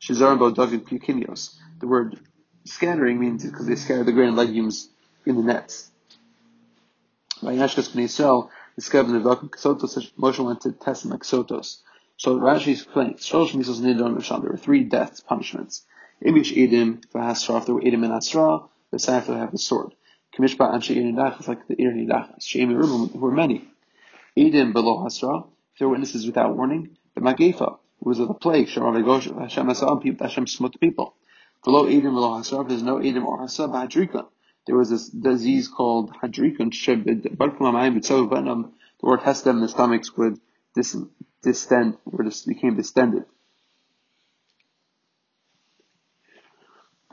[0.01, 1.55] Shizarim bo david pukinios.
[1.79, 2.19] The word
[2.65, 4.89] scattering means because they scatter the grain and legumes
[5.25, 5.89] in the nets.
[7.41, 10.11] Vayashkas b'nei Yisrael discovered the Ksotos.
[10.17, 15.83] Moshe went to test them like So Rashi explains, nidon There were three deaths, punishments.
[16.21, 17.65] Imish edim v'hasraf.
[17.65, 18.59] There were edim and asra.
[18.91, 19.93] The Safra have the sword.
[20.33, 22.39] Kamishba Anshe Irinidachas, like the Irinidachas.
[22.39, 23.67] Sheim Yerubim, who were many.
[24.37, 26.97] Edim below Hasra, if there were witnesses without warning.
[27.15, 30.79] The Magefa, who was of the plague, Sharon Vegosh, Hashem Asam, people, Hashem smote the
[30.79, 31.15] people.
[31.63, 34.27] Below Edim, below Hasra, there's no Edim or Hasra, Hadrikon.
[34.65, 36.71] There was this disease called Hadrikon,
[38.99, 40.39] the word has them, the stomachs would
[41.43, 43.25] distend, or just became distended.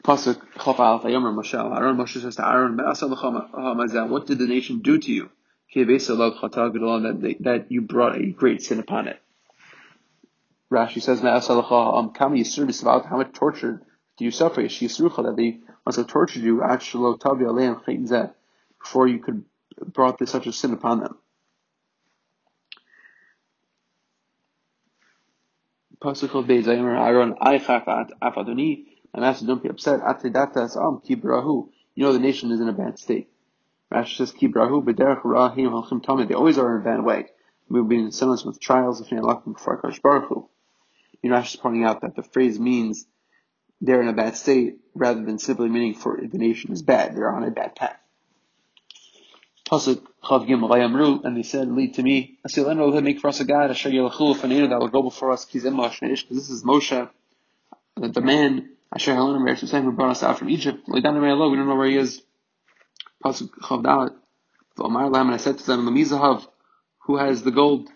[0.05, 2.77] Pasuk Chaf Alf Ayomer Moshe Aaron Moshe says to Aaron,
[4.11, 5.31] What did the nation do to you?
[5.75, 9.19] That, that you brought a great sin upon it.
[10.71, 13.83] Rashi says, um, How much torture
[14.19, 14.61] do you suffer?
[14.63, 16.63] That they must have tortured you
[18.79, 19.45] before you could
[19.87, 21.17] brought this such a sin upon them.
[26.01, 27.35] Pasuk of Aaron,
[29.15, 29.41] I chafat afadoni.
[29.41, 30.01] My don't be upset.
[30.01, 31.69] am um, kibrahu.
[31.95, 33.29] You know the nation is in a bad state.
[33.93, 36.29] Rashi says kibrahu b'derech rahim halchim tamid.
[36.29, 37.27] They always are in a bad way.
[37.69, 40.49] We've been in sentence with trials of before Akash Baruch Hu.
[41.23, 43.07] You know, Rashi is pointing out that the phrase means
[43.81, 47.17] they're in a bad state rather than simply meaning for the nation is bad.
[47.17, 47.97] They're on a bad path.
[49.71, 53.71] Pasuk Chav Gimel and they said, "Lead to me, Asilenu make for us a God,
[53.71, 57.09] Asher Yelachul that will go before us, Kizem because this is Moshe,
[57.97, 60.85] the man Asher Helen and Eretz who brought us out from Egypt.
[60.87, 62.23] We don't know where he is.
[63.25, 64.15] Pasuk Chav Dalet.
[64.79, 66.47] V'Omar Lam, and I said to them, Lamizahav,
[67.01, 67.89] who has the gold?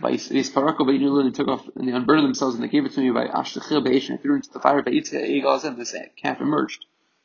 [0.00, 2.92] By Isparako, by Inulun, and took off, and they unburned themselves, and they gave it
[2.92, 4.14] to me by Ashtachil Beishin.
[4.14, 6.84] I threw into the fire by Itzah Egazim, this calf emerged.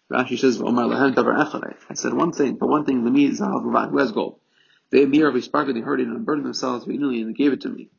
[0.09, 3.63] Rashi says, "Omar lahem davar echad." I said one thing, but one thing, lemi zahav
[3.91, 4.39] who has gold.
[4.91, 7.69] They mir of sparkled, they heard it and burned themselves, and they gave it to
[7.69, 7.89] me.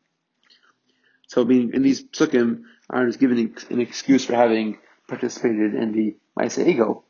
[1.26, 2.62] So being in these psukim,
[2.92, 7.04] Aaron is given an excuse for having participated in the Maisa Ego.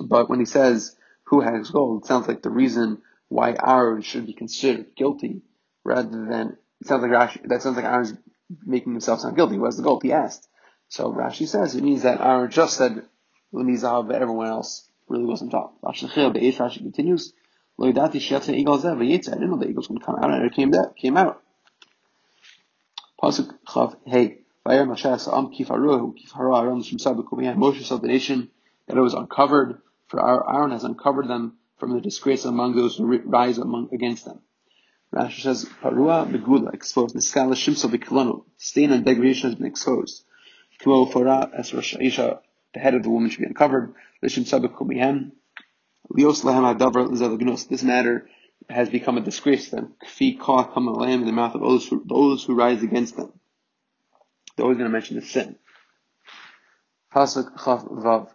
[0.00, 4.26] But when he says who has gold, it sounds like the reason why Aaron should
[4.26, 5.42] be considered guilty
[5.84, 8.14] rather than it sounds like Rashi, that sounds like Aaron's
[8.64, 9.56] making himself sound guilty.
[9.56, 10.02] Who has the gold?
[10.02, 10.48] He asked.
[10.88, 13.04] So Rashi says it means that Aaron just said
[13.52, 15.80] Lemizav, but everyone else really wasn't taught.
[15.82, 17.32] Rashi continues.
[17.80, 21.42] I didn't know the eagles to come out, and it came out.
[23.20, 24.43] Pasuk Chav Hey.
[24.66, 27.54] Moshe Am Kifaruhu Kifara Aaron Shemsabukumiyah.
[27.54, 28.48] Moshe saw the nation
[28.86, 32.96] that it was uncovered, for our Aaron has uncovered them from the disgrace among those
[32.96, 34.40] who rise among against them.
[35.14, 37.14] Rashi says, Parua Megula, exposed.
[37.14, 40.24] Niskala Shimso Vikilonu, stain and degradation has been exposed.
[40.78, 42.38] Kimo Fora as Rosh Aisha,
[42.72, 43.94] the head of the woman should be uncovered.
[44.22, 45.32] Lishim Sabikumihem,
[46.10, 48.28] Lios Lehem Adavar Lizalagnos, this matter
[48.70, 49.94] has become a disgrace to them.
[50.02, 53.30] Kfi Kah Kamalam in the mouth of those who, those who rise against them.
[54.56, 55.56] They're always going to mention the sin.
[57.14, 58.28] Pasuk Chav Vav.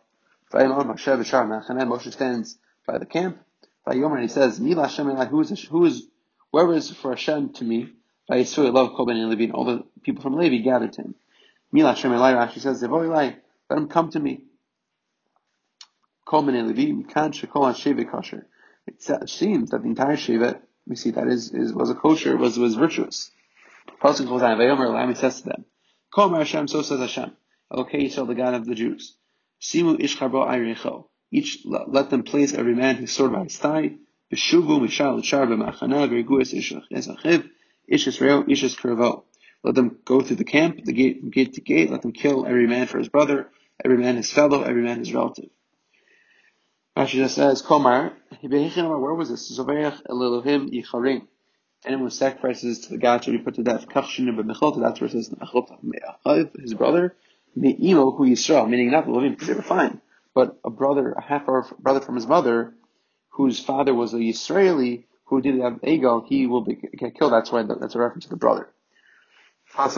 [0.53, 3.39] Moshe stands by the camp.
[3.85, 6.07] And he says, Mila Hashem who is, who is,
[6.51, 7.93] whoever is for Hashem to me,
[8.27, 11.15] by love Kol Ben Levi, and all the people from Levi gathered to him.
[11.71, 14.43] Mila Hashem Rashi says, let him come to me.
[16.25, 18.45] Kol Ben Levi, Mikan Shekol HaShevet Kosher.
[18.85, 22.57] It seems that the entire Shevet, we see that is, is was a kosher, was,
[22.57, 23.31] was virtuous.
[24.01, 25.65] Pasuk goes on, Vayomer Lam, he says to them,
[26.13, 27.31] Kol Hashem, so says Hashem.
[27.71, 29.15] Okay, Yisrael, the God of the Jews.
[29.61, 31.05] Simu ishkarbo ayrecho.
[31.31, 33.95] Each let them place every man his sword by his thigh.
[34.33, 37.49] Beshuvu mishal shar b'machana v'reguas ishachiv
[37.87, 39.23] ish Israel ish kervo.
[39.63, 41.91] Let them go through the camp, the gate from gate to gate.
[41.91, 43.49] Let them kill every man for his brother,
[43.83, 45.49] every man his fellow, every man his relative.
[46.97, 49.57] Rashi just says, Komar, where was this?
[49.57, 51.27] Zoveach elilohim yicharim.
[51.85, 53.87] Anyone sacrifices to the God should be put to death.
[53.87, 55.33] Kachshin b'mechot, that's where it says,
[56.61, 57.15] his brother,
[57.55, 60.01] Me'imo who Yisrael, meaning not the Levim, because they were fine,
[60.35, 61.45] but a brother, a half
[61.79, 62.73] brother from his mother,
[63.29, 67.31] whose father was a Israeli, who did have Egel, he will be, get killed.
[67.31, 68.69] That's why that's a reference to the brother.
[69.77, 69.97] Like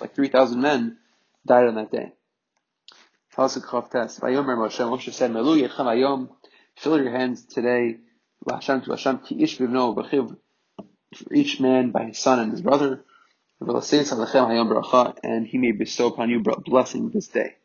[0.00, 0.98] like 3,000 men
[1.46, 2.12] died on that day.
[3.36, 6.30] Pasuk Chav Tes, Vayomer Moshe, Moshe said, Melu Yedchem Ayom,
[6.74, 7.98] fill your hands today,
[8.46, 10.34] L'Hashem to Hashem, ki ish b'vno b'chiv,
[11.14, 13.04] for each man by his son and his brother,
[13.60, 17.56] and he may bestow upon you blessing this day.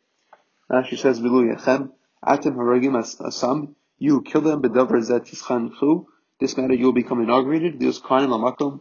[0.70, 1.90] Rashi says, Atem
[2.22, 5.24] haragim asam, you kill them, bedavar zet
[6.38, 8.80] this matter you will become inaugurated, those kanim lamakom,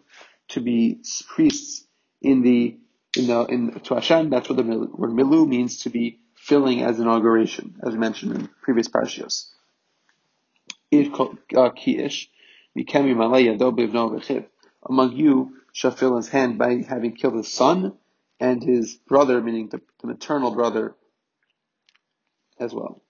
[0.49, 1.85] to be priests
[2.21, 2.77] in the,
[3.15, 6.99] in the, in, to Hashem, that's what the word milu means to be filling as
[6.99, 9.45] inauguration, as we mentioned in previous parshios.
[10.91, 12.27] Uh, Ki'ish,
[14.89, 17.93] among you shall fill his hand by having killed his son
[18.39, 20.95] and his brother, meaning the, the maternal brother
[22.59, 23.01] as well.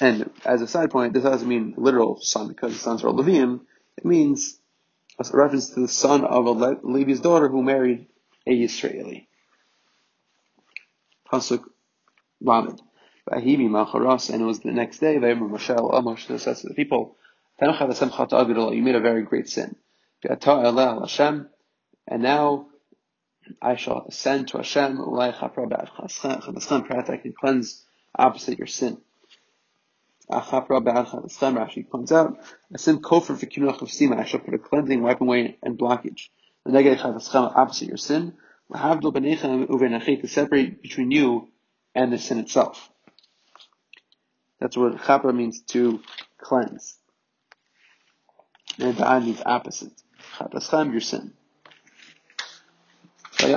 [0.00, 3.60] And as a side point, this doesn't mean literal son because the sons are Levium.
[3.96, 4.58] It means
[5.18, 8.08] a reference to the son of a Le- Levi's daughter who married
[8.46, 9.28] a Israeli.
[11.30, 11.64] Pasuk
[12.40, 12.80] Lamed.
[13.30, 17.16] Vahimi Macharas, and it was the next day, Vayimur Moshe, Moshe says to the people,
[17.60, 19.74] you made a very great sin.
[22.08, 22.68] And now
[23.60, 25.56] I shall ascend to Hashem, perhaps
[27.10, 27.84] I can cleanse
[28.14, 28.98] opposite your sin.
[30.30, 32.38] Rashi points out,
[32.74, 36.28] a sin kofar v'kinuach of sima, I shall put a cleansing, wiping away, and blockage.
[36.64, 38.34] The negative opposite your sin,
[38.72, 41.48] to separate between you
[41.94, 42.90] and the sin itself.
[44.60, 46.02] That's what chapra means to
[46.38, 46.98] cleanse.
[48.78, 49.92] And da'an means opposite.
[50.36, 51.32] Chapaschem, your sin.
[53.38, 53.56] Hashem.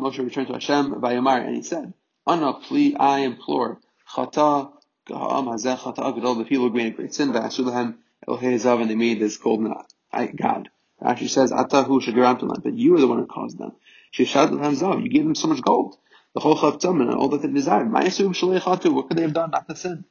[0.00, 0.94] Moshe returned to Hashem.
[0.94, 1.92] Vayomar, and he said,
[2.26, 3.78] "Ana pli, I implore,
[4.14, 4.72] chata
[5.06, 6.38] gaham hazeh chata agdol.
[6.38, 7.32] The people made a great sin.
[7.32, 9.74] Va'asu lahem Elohei Zav, and they made this golden
[10.12, 10.70] god."
[11.04, 13.72] Actually says, "Atahu shagaramtu but you are the one who caused them.
[14.14, 15.96] Zav, you gave them so much gold.
[16.34, 17.90] The whole chavtam and all that they desired.
[17.90, 19.50] Ma'asu shalei What could they have done?
[19.50, 20.04] Not the sin.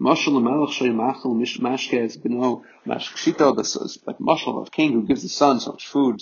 [0.00, 5.60] Mashal Melech Machal Mashkez Beno Mashkshito, the like Mashal of king who gives the son
[5.60, 6.20] so much food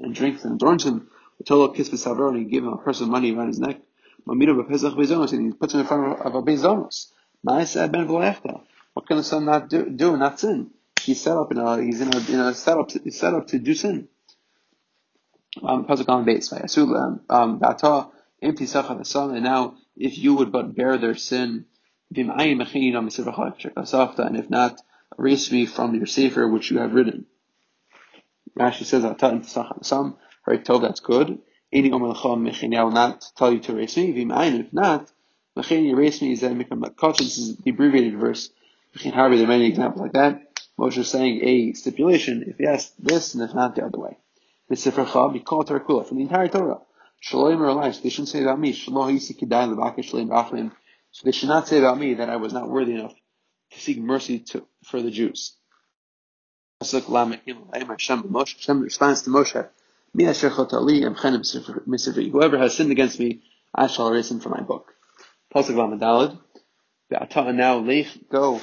[0.00, 1.08] and drinks and adorns him.
[1.44, 3.80] Tolo Kiss Besavro and he gave him a purse of money around his neck.
[4.26, 7.12] Mamito Bepesach Bezonos and he puts him in front of a Bezonos.
[7.46, 8.62] Ma'aseh Ben V'Lechta.
[8.94, 10.70] What can the son not do, do not sin?
[11.04, 13.58] He's set up in a he's in a in a setup he's set up to
[13.58, 14.08] do sin.
[15.62, 16.52] Um, Pasuk on base.
[16.52, 18.08] Um, Bata
[18.40, 21.66] the sun, and now if you would but bear their sin,
[22.16, 22.40] and
[24.36, 24.80] if not,
[25.18, 27.26] erase me from your sefer which you have written.
[28.58, 31.38] Rashi says, "Ata sacha the sun." Right, Tov, that's good.
[31.72, 34.10] Any omer I will not tell you to erase me.
[34.10, 35.10] If not,
[35.70, 36.54] erase me is that
[37.18, 38.50] This is the abbreviated verse.
[39.02, 40.53] There are many examples like that.
[40.78, 42.44] Moshe is saying a stipulation.
[42.46, 44.16] If yes, this, and if not, the other way.
[44.70, 46.80] Misifracha, Mikol Tarakula, from the entire Torah.
[47.20, 48.02] Shalom or life.
[48.02, 48.72] They shouldn't say about me.
[48.72, 50.72] Shalom Yisi Kidai Levakish Shalom Rachlim.
[51.10, 53.14] So they should not say about me that I was not worthy enough
[53.72, 55.56] to seek mercy to, for the Jews.
[56.80, 57.02] Hashem
[58.80, 59.68] responds to Moshe,
[62.32, 63.42] Whoever has sinned against me,
[63.74, 64.92] I shall erase him from my book.
[65.54, 66.38] Pasuk Lamadalad.
[67.10, 68.60] Now leich go.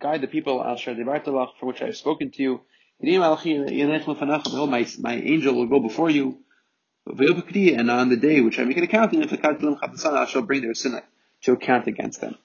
[0.00, 2.60] Guide the people al for which I have spoken to you.
[3.02, 3.36] My,
[4.98, 6.38] my angel will go before you.
[7.06, 11.00] And on the day which I make an account, I shall bring their sin
[11.42, 12.36] to account against them.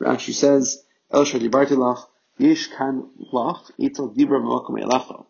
[0.00, 5.24] Rashi says, El Yish kan lach, itel dibra elacha.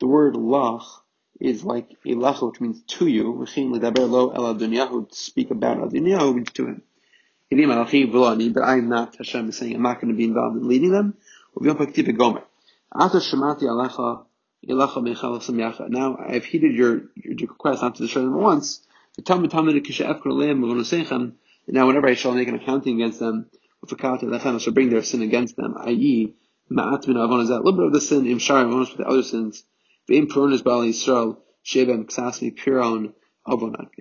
[0.00, 0.84] The word lach
[1.40, 3.44] is like elacha, which means to you.
[3.44, 3.46] To
[5.10, 6.82] speak about adunyahu means to him.
[7.48, 10.90] But I am not, Hashem is saying, I'm not going to be involved in leading
[10.90, 11.14] them.
[11.58, 11.76] Now
[16.28, 18.84] I've heeded your, your request not to destroy them once.
[19.18, 19.26] And
[21.68, 23.46] now whenever I shall make an accounting against them,
[23.88, 26.34] I shall bring their sin against them, i.e.,
[26.68, 29.62] avon a little bit of the sin, im shar avonos with the other sins.
[30.08, 30.16] There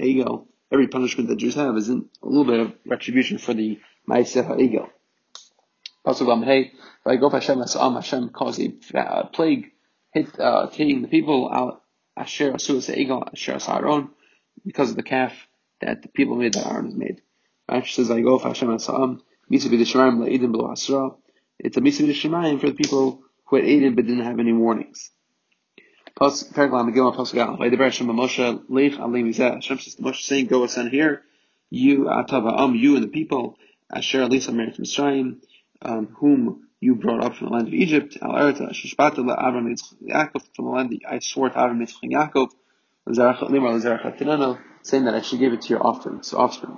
[0.07, 0.47] you go.
[0.71, 4.89] Every punishment that Jews have is a little bit of retribution for the ma'aseh ha'egel.
[6.05, 6.71] Pasuk hey,
[7.05, 9.71] I go Hashem Asam, Hashem caused a plague,
[10.11, 11.81] hit, uh, hitting the people out,
[12.17, 14.09] Asher Asuas Egel, Asher Asaron,
[14.65, 15.33] because of the calf
[15.81, 17.21] that the people made, that Aaron made.
[17.69, 21.11] Rashi says, go Hashem Asam, Misa B'Disharim La'idim B'Lo Asra,
[21.59, 25.11] it's a Misa Shemayim for the people who had aided but didn't have any warnings.
[26.17, 26.63] Hashem says to
[30.01, 31.23] Moshe saying, go ascend here,
[31.69, 33.57] you, Atava Am, you and the people,
[33.93, 35.41] Asher Alisa Merit Mitzrayim,
[35.81, 40.41] um, whom you brought up from the land of Egypt, Al Erta, Shishbata Avram Yaakov,
[40.55, 42.51] from the land that I swore to Avram Yitzchak Yaakov,
[44.83, 46.23] saying that I should give it to your offspring.
[46.23, 46.77] So offspring.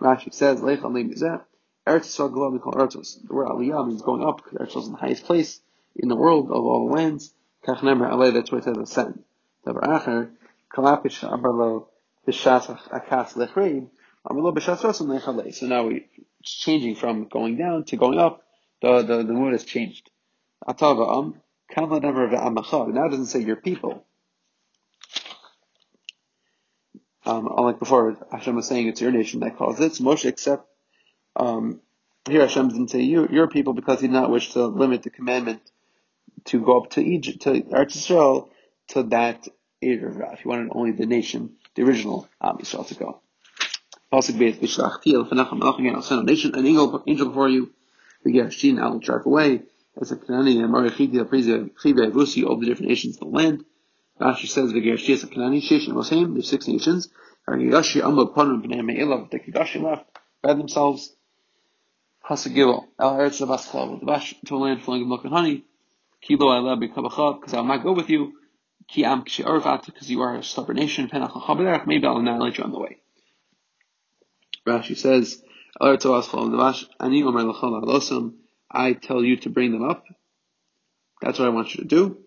[0.00, 1.42] Rashi says, Lech Alim Mizeh,
[1.88, 3.26] Eretz Yisrael Gavah we call Eretzos.
[3.26, 5.60] The word Aliyah means going up, Eretz is the highest place
[5.96, 7.32] in the world of all the lands.
[7.64, 9.22] Kach Nemer Alei, that's why it says ascend.
[9.66, 10.30] Davar Acher,
[10.72, 11.86] Kalapish Abarlo,
[12.26, 13.88] Bishas Akas Lechreim,
[14.26, 15.54] Amarlo Bishas Rosam Lechalei.
[15.54, 16.08] So now we,
[16.40, 18.42] it's changing from going down to going up.
[18.82, 20.10] The, the, the mood has changed.
[20.66, 21.40] Atava Am,
[21.72, 22.92] Kavla Never Ve'amacha.
[22.92, 24.04] Now it doesn't say your people.
[27.24, 29.92] Um, unlike before, Hashem was saying it's your nation that calls it.
[29.94, 30.64] Moshe except
[31.34, 31.80] um,
[32.28, 35.10] here Hashem didn't say you, your people because he did not wish to limit the
[35.10, 35.60] commandment
[36.44, 38.50] to go up to Egypt, to Eretz Israel,
[38.88, 39.48] to that
[39.82, 43.20] area of He wanted only the nation, the original Am Yisrael to go.
[44.12, 47.72] Pasuk Beis Bishlachti El Fanacham Melachim I'll send a nation, an angel, angel before you.
[48.24, 49.62] The Gershtin I will drive away.
[50.00, 53.64] As a Kanani and Marichidi Aprizi Chive Avusi, all the different nations of the land.
[54.20, 56.34] Rashi says the Gershti is a Kanani Shesh and Mosheim.
[56.34, 57.08] There's six nations.
[57.48, 59.30] Arigashi Amma Panum Bnei Me'elav.
[59.30, 60.04] The Kigashi left
[60.42, 61.14] by themselves.
[62.28, 65.64] Hasagil, El Eretz Abaskal, the Bash to a land flowing with milk and honey.
[66.22, 68.32] Kilo Ala Bikabachad, because I will not go with you.
[68.88, 71.08] Ki Am because you are a stubborn nation.
[71.08, 72.98] Penach Chaberach, maybe I'll annihilate you on the way.
[74.66, 75.42] Rashi says,
[75.80, 75.96] I
[78.92, 80.04] tell you to bring them up.
[81.20, 82.18] That's what I want you to do.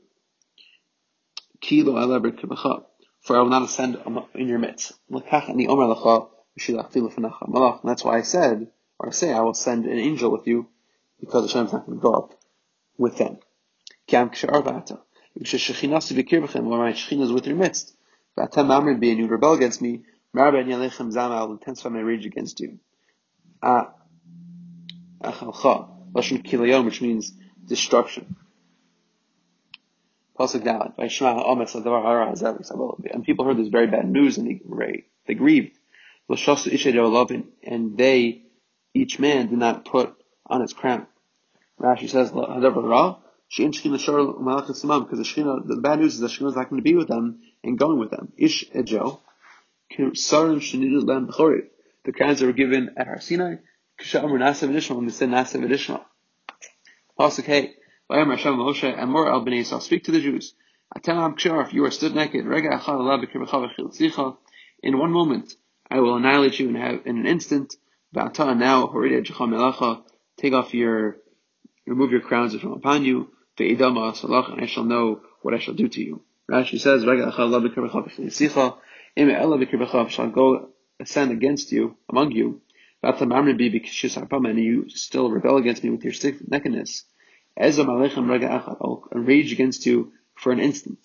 [1.62, 2.84] Kilo Ala Bikabachad,
[3.22, 3.98] for I will not ascend
[4.36, 4.94] in your midst.
[5.12, 6.30] Omer Lachal,
[7.84, 10.68] That's why I said, or I say, I will send an angel with you,
[11.20, 12.34] because Hashem's not going to go up
[12.98, 13.40] with them.
[14.10, 17.96] Because Shekhinah or my Shekhinah is with your midst.
[18.38, 20.02] V'atem mamrin be, and you rebel against me,
[20.36, 22.80] Marabah yalechem zama, I will intensify my rage against you.
[23.62, 23.94] Ah,
[25.24, 27.34] achalcha, lashon kilayom, which means
[27.66, 28.36] destruction.
[30.40, 34.48] Pasuk Dalet, Vayishma ha'ometz l'davar hara hazeh And people heard this very bad news, and
[34.48, 34.62] they,
[35.28, 35.78] they grieved.
[37.64, 38.44] And they
[38.94, 41.08] each man did not put on his crown.
[41.80, 42.32] Rashi says,
[43.58, 47.08] because the Shekhinah, the bad news is that Shekhinah is not going to be with
[47.08, 48.32] them and going with them.
[48.38, 49.22] Ish ejo,
[49.90, 51.64] the
[52.16, 56.06] crowns that were given at Har Sinai, when they said Nasav Adishma.
[57.20, 57.74] Pasuk hey,
[58.10, 60.54] and more al bnei Yisrael, speak to the Jews.
[60.96, 62.46] If you are stood naked,
[64.82, 65.54] in one moment,
[65.92, 67.76] I will annihilate you in, in an instant.
[68.14, 68.30] Now,
[70.38, 71.18] take off your,
[71.86, 76.02] remove your crowns from upon you, and I shall know what I shall do to
[76.02, 76.22] you.
[76.50, 77.04] Rashi says,
[80.12, 82.62] shall go ascend against you, among you,
[83.02, 87.04] and you still rebel against me with your stiff neckedness.
[87.58, 91.00] I'll rage against you for an instant.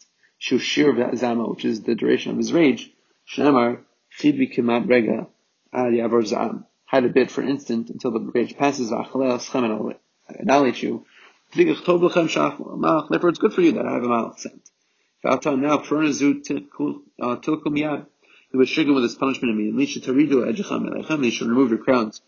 [0.50, 2.92] Which is the duration of his rage.
[5.74, 6.66] Yavor zam.
[6.86, 8.90] Hide a bit for an instant until the rage passes.
[8.90, 9.92] And I'll
[10.28, 11.06] annihilate you.
[11.54, 14.70] Therefore, it's good for you that I have a malach sent.
[15.22, 15.36] Now, uh,
[17.36, 18.06] miyad.
[18.50, 19.86] He was stricken with his punishment immediately.
[19.86, 22.20] They should remove your crowns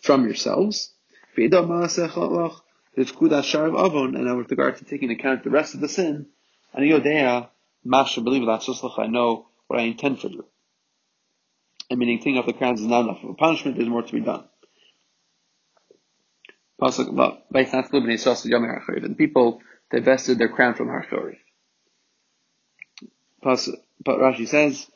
[0.00, 0.92] from yourselves.
[1.36, 1.70] And with
[4.50, 6.26] regard to taking account the rest of the sin,
[6.72, 7.50] and Yodea,
[7.84, 10.44] Masha believe that I know what I intend for you.
[11.88, 14.12] And meaning taking off the crowns is not enough of a punishment, there's more to
[14.12, 14.44] be done.
[16.80, 16.92] And
[19.02, 19.60] the people
[19.90, 21.36] divested their crown from Harchori.
[23.42, 23.58] But
[24.06, 24.86] Rashi says,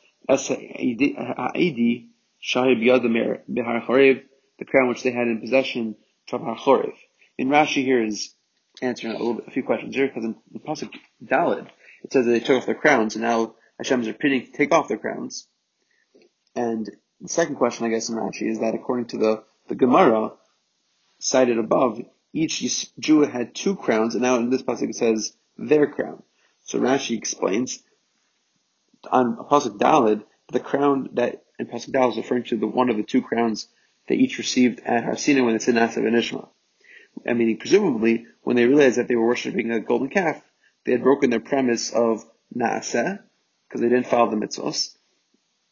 [4.57, 5.95] the crown which they had in possession
[6.27, 6.93] from Harchoriv.
[7.37, 8.33] In Rashi here is
[8.81, 10.91] answering a, little bit, a few questions here, because in the Pasuk
[11.23, 11.67] Dalid,
[12.03, 14.73] it says that they took off their crowns, and now Hashem is repeating to take
[14.73, 15.47] off their crowns.
[16.55, 16.89] And
[17.21, 20.31] the second question, I guess, in Rashi is that according to the, the Gemara,
[21.19, 22.01] cited above,
[22.33, 26.21] each Jew had two crowns, and now in this Pasuk it says their crown.
[26.63, 27.81] So Rashi explains,
[29.09, 32.97] on Pasuk Dalid, the crown that in Pasuk Dalid is referring to the one of
[32.97, 33.67] the two crowns
[34.07, 36.47] they each received at Har Sinai when they said Nasa and Ishma.
[37.27, 40.41] I mean, presumably, when they realized that they were worshipping a golden calf,
[40.85, 43.19] they had broken their premise of Naaseh,
[43.67, 44.95] because they didn't follow the mitzvahs,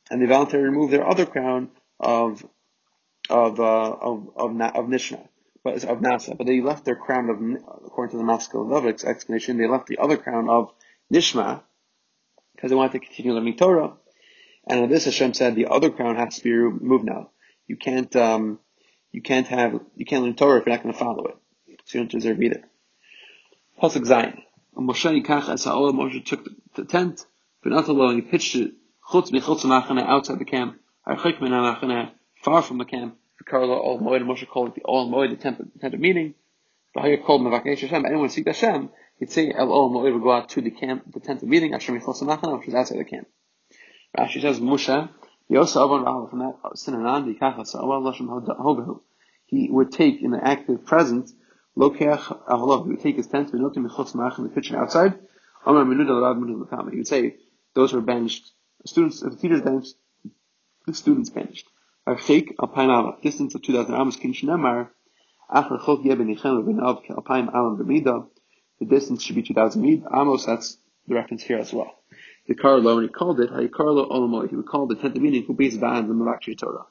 [0.10, 1.70] and they voluntarily removed their other crown
[2.00, 2.46] of
[3.30, 5.33] of uh, of of, of Nishma, but
[5.66, 6.38] of Nasa.
[6.38, 9.98] But they left their crown of, according to the Maskell Lovik's explanation, they left the
[9.98, 10.72] other crown of
[11.12, 11.62] Nishma
[12.56, 13.94] because they wanted to continue learning Torah.
[14.68, 17.32] And on this, Hashem said the other crown has to be removed now.
[17.68, 18.60] You can't um,
[19.12, 21.38] you can't have you can't learn Torah if you're not going to follow it.
[21.86, 22.64] So you don't deserve either.
[23.82, 24.42] Pasuk Zayin.
[24.78, 27.26] Moshe Yikach as Moshe took the tent,
[27.64, 28.74] and he pitched it,
[29.08, 30.80] Chutz Michutz Machane, outside the camp,
[32.42, 35.80] far from the camp, V'karlo Ol Moed, Moshe called the Ol Moed, the tent, the
[35.80, 36.34] tent of meeting,
[36.96, 38.90] V'haya called Mevakesh Hashem, anyone seek Hashem,
[39.20, 41.72] he'd say El Ol Moed would go out to the camp, the tent of meeting,
[41.74, 43.28] Hashem Michutz Machane, which is outside the camp.
[44.18, 45.10] Rashi says, Moshe,
[45.50, 49.02] Yosa Avon Rahal, from that, Sinanan, Yikach Ha'olah, Lashem Hogahu.
[49.46, 51.30] He would take in the active present
[51.78, 55.20] Lokeach Aholav, he would take his tent, and Michutz Mach in the kitchen outside.
[55.66, 57.36] Amar Menuda Rav Menuda He would say,
[57.74, 59.96] those who are benched, the students, the teacher's benched,
[60.86, 61.68] the students benched.
[62.06, 64.18] Distance of 2,000 Amos,
[67.50, 68.28] Alam Bemida,
[68.80, 70.04] the distance should be 2,000 Mid.
[70.14, 70.78] Amos, that's
[71.08, 71.96] the reference here as well.
[72.48, 75.54] The Karlo, when he called it, Olamoy, he would call the tent of meeting who
[75.54, 76.86] based ban the Malakshi Torah.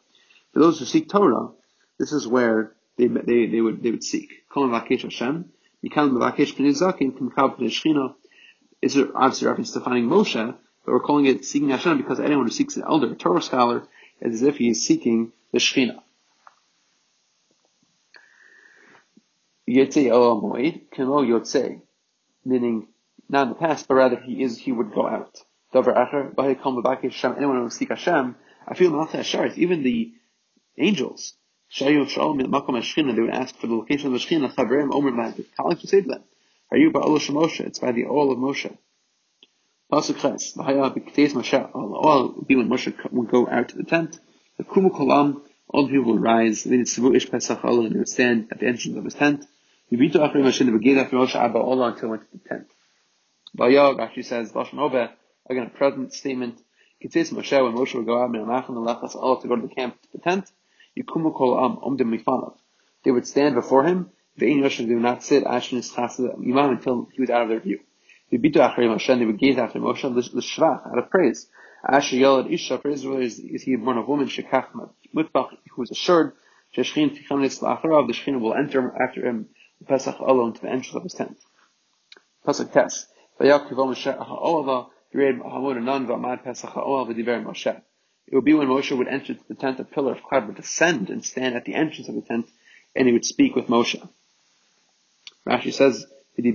[0.54, 1.50] For those who seek Torah,
[1.98, 4.30] this is where they, they, they would, they would seek.
[4.48, 5.50] Kol Mavakesh Hashem,
[5.84, 8.14] Mikal Mavakesh Pnei Zakin, Kimkav Pnei
[8.80, 12.50] is obviously reference to finding Moshe, but we're calling it seeking Hashem because anyone who
[12.50, 13.86] seeks an elder, a Torah scholar,
[14.24, 16.02] as if he is seeking the Shechina.
[19.68, 21.80] Yotze Moed, Kemo Yotze,
[22.44, 22.88] meaning
[23.28, 25.38] not in the past, but rather he is, he would go out.
[25.72, 29.82] Dover Acher, Bahi Kol Mavakesh Hashem, anyone who seek Hashem, I feel Malach Asharis, even
[29.82, 30.12] the
[30.76, 31.34] angels,
[31.72, 35.12] Shayu Shalom Makom Ashchina, they would ask for the location of the Shechina, Chavrim Omer
[35.12, 35.56] Magic.
[35.56, 36.24] Colleagues would say to them,
[36.70, 37.60] Are you Ba'ol Moshe?
[37.60, 38.76] It's by the oil of Moshe.
[39.92, 44.18] Pasuk Ches, Bahaya B'Kteis Moshe, would be when Moshe would go out to the tent.
[44.56, 47.98] The Kumu Kolam, all the people would rise, would Sivu Ish Pesach Allah, and they
[47.98, 49.44] would stand at the entrance of his tent.
[49.92, 52.68] Yibitu they would gaze after Moshe Abba Allah until went to the tent.
[53.54, 55.10] Bahaya actually says, Obeh,
[55.50, 56.58] again a present statement,
[57.04, 59.68] Kteis Moshe, when Moshe would go out, Minamach and the Lachas Allah to go to
[59.68, 60.50] the camp, to the tent,
[60.98, 62.56] Yikumu kol am omdim mifanav.
[63.04, 64.08] They would stand before him.
[64.40, 67.80] Ve'in Yoshem do not sit ashin chassid imam until he was out of their view.
[68.38, 69.18] Moshe.
[69.18, 71.48] They would gaze after Moshe l'shvach out of praise.
[71.86, 74.68] Asher yelad isha praise is, is he born of woman shekach
[75.14, 76.32] mutbach who is assured
[76.76, 79.48] sheshchin tichanis la'acharav the shechin will enter after him
[79.86, 81.36] Pesach alone to the entrance of his tent.
[82.46, 83.06] Pesach tes.
[83.40, 84.88] Vayakiv Moshe ha'olava.
[85.14, 87.82] Yered hamod anan v'amad Pesach ha'olav v'diver Moshe.
[88.28, 91.10] It would be when Moshe would enter the tent, a pillar of cloud would descend
[91.10, 92.48] and stand at the entrance of the tent,
[92.94, 94.00] and he would speak with Moshe.
[95.46, 96.06] Rashi says,
[96.36, 96.52] Did he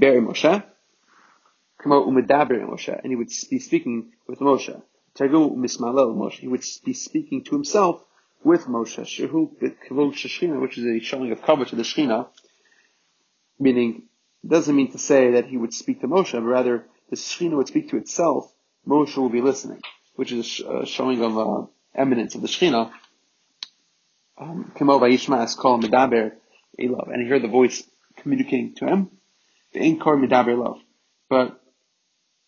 [1.83, 2.69] bury Moshe?
[2.69, 4.81] Moshe, and he would be speaking with Moshe.
[5.19, 6.31] Moshe.
[6.39, 8.03] He would be speaking to himself
[8.43, 10.59] with Moshe.
[10.61, 12.27] which is a showing of cover to the Shechina,
[13.59, 14.03] meaning
[14.45, 17.67] doesn't mean to say that he would speak to Moshe, but rather the Shechina would
[17.67, 18.51] speak to itself.
[18.87, 19.81] Moshe will be listening,
[20.15, 22.91] which is a showing of uh, eminence of the Shechina.
[24.37, 26.33] Um, Kimo Vayishmas called Medaber
[26.79, 27.83] Elov, and he heard the voice
[28.17, 29.09] communicating to him.
[29.73, 30.79] The Inkar Medaber Love,
[31.29, 31.59] but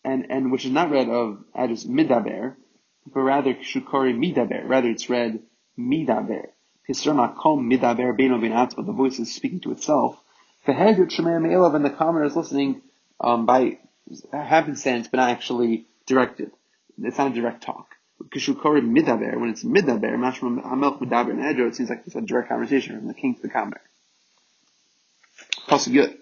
[0.03, 2.55] and and which is not read of as Midaber,
[3.05, 4.67] but rather Shukari Midaber.
[4.67, 5.39] Rather, it's read
[5.77, 6.47] Midaber.
[6.87, 10.17] The voice is speaking to itself.
[10.65, 12.81] And the commoner is listening
[13.19, 13.77] um, by
[14.33, 16.51] happenstance, but not actually directed.
[17.01, 17.95] It's not a direct talk.
[18.21, 22.49] Midaber, when it's midaber, mashma amelch midaber and edro, it seems like it's a direct
[22.49, 23.81] conversation from the king to the commoner.
[25.69, 26.17] Also good.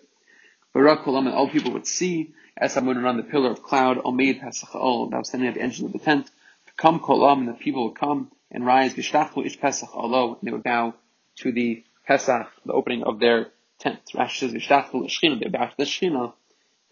[0.74, 4.42] Barak kolam and all people would see, as Amun on the pillar of cloud, Omeid
[4.42, 6.30] Pesach Ol, that was standing at the entrance of the tent.
[6.76, 10.52] Come kolam, and the people would come and rise, Vishtachlu ish Pesach Olo, and they
[10.52, 10.94] would bow
[11.38, 13.48] to the Pesach, the opening of their
[13.80, 14.00] tent.
[14.14, 16.34] Rashi says Vishtachlu Shechina, they bow to the Shechina,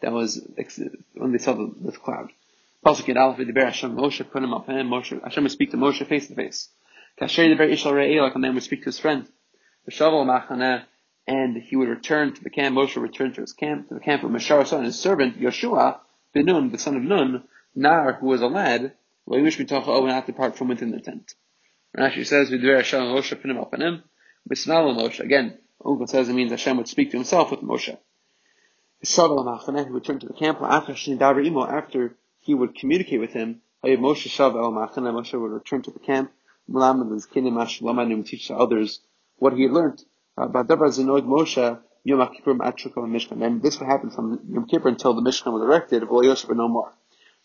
[0.01, 0.41] that was
[1.13, 2.31] when they saw the, the cloud.
[2.85, 6.27] Pasuk Yud Aleph V'diber Hashem Moshe up and Moshe Hashem would speak to Moshe face
[6.27, 6.69] to face.
[7.19, 9.27] Kasher Diber Ishal Re'el like a man would speak to his friend.
[9.89, 10.83] V'shavel Machaneh
[11.27, 12.75] and he would return to the camp.
[12.75, 15.99] Moshe returned to his camp to the camp of Mashar son his servant Yoshua
[16.33, 18.93] ben Nun the son of Nun Nar who was a lad.
[19.27, 21.33] Loyish mitocha would not depart from within the tent.
[21.97, 24.03] Rashi says V'diber Hashem Moshe up and him.
[24.49, 25.57] B'snal Moshe again.
[25.83, 27.97] Onkelos says it means Hashem would speak to himself with Moshe.
[29.01, 29.21] He
[29.91, 30.93] returned to the camp after
[32.39, 33.61] he would communicate with him.
[33.83, 36.31] Moshe would return to the camp.
[36.67, 38.99] and teach the others
[39.37, 40.03] what he had learned.
[40.37, 43.41] Uh, Moshe Yom Mishkan.
[43.45, 46.91] And this would happen from Yom Kippur until the Mishkan was erected, Yosef no more.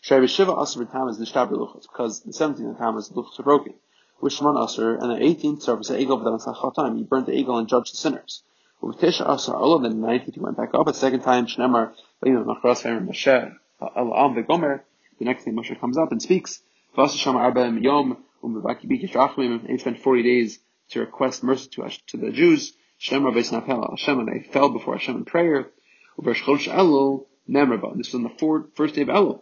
[0.01, 3.73] Because the 17th time was the luchos were broken.
[4.19, 7.31] Which one Asr, and the 18th service, the egel of the time, he burnt the
[7.31, 8.43] egel and judged the sinners.
[8.81, 10.87] With Tisha Asar Olam, then the ninth he went back up.
[10.87, 11.93] A second time, Shnemar,
[12.25, 14.83] Machras Moshe, Al Gomer,
[15.17, 16.61] the next thing Moshe comes up and speaks.
[16.95, 22.31] Vasa Yom, Bikish Rachmim, and he spent 40 days to request mercy to, to the
[22.31, 22.73] Jews.
[23.01, 25.71] Shnemar Beis Napel, Hashem, and they fell before Hashem in prayer.
[26.19, 27.97] Uber Shchosh Elul, Nemraba.
[27.97, 29.41] This was on the fourth, first day of Elul.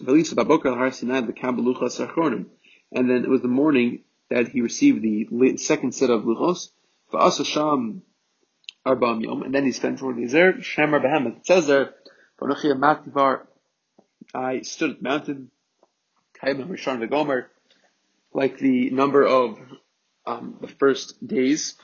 [0.00, 2.46] Velisa Babokar Har Sinai, the Kabbalucha Sachronim.
[2.92, 6.70] And then it was the morning that he received the second set of Luchos.
[7.12, 8.02] Vasa Sham
[8.86, 10.54] Arbam Yom, and then he spent 40 days there.
[10.54, 11.38] Shemar Behemoth.
[11.38, 11.94] It says there,
[14.34, 15.50] I stood at the mountain,
[16.42, 17.46] Kaibam Rishon Vegomer,
[18.32, 19.58] like the number of
[20.26, 21.76] um, the first days.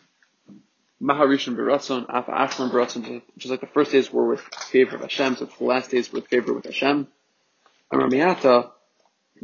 [1.02, 5.02] Maharishon Beratzon, Afa Ashman Beratzon, which is like the first days were with favor of
[5.02, 7.08] Hashem, so the last days were with favor with Hashem.
[7.90, 8.72] Amar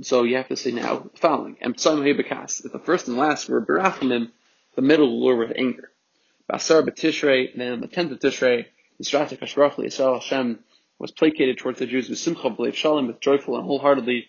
[0.02, 1.56] so you have to say now the following.
[1.62, 4.30] And Bekas, if the first and last were Berachimim,
[4.74, 5.90] the middle were with anger.
[6.52, 8.66] Basar B'Tishrei, then on the tenth of Tishrei,
[9.00, 10.58] Yisrael Kashbarach Yisrael Hashem
[10.98, 14.28] was placated towards the Jews with Simcha B'Leiv Shalom, with joyful and wholeheartedly.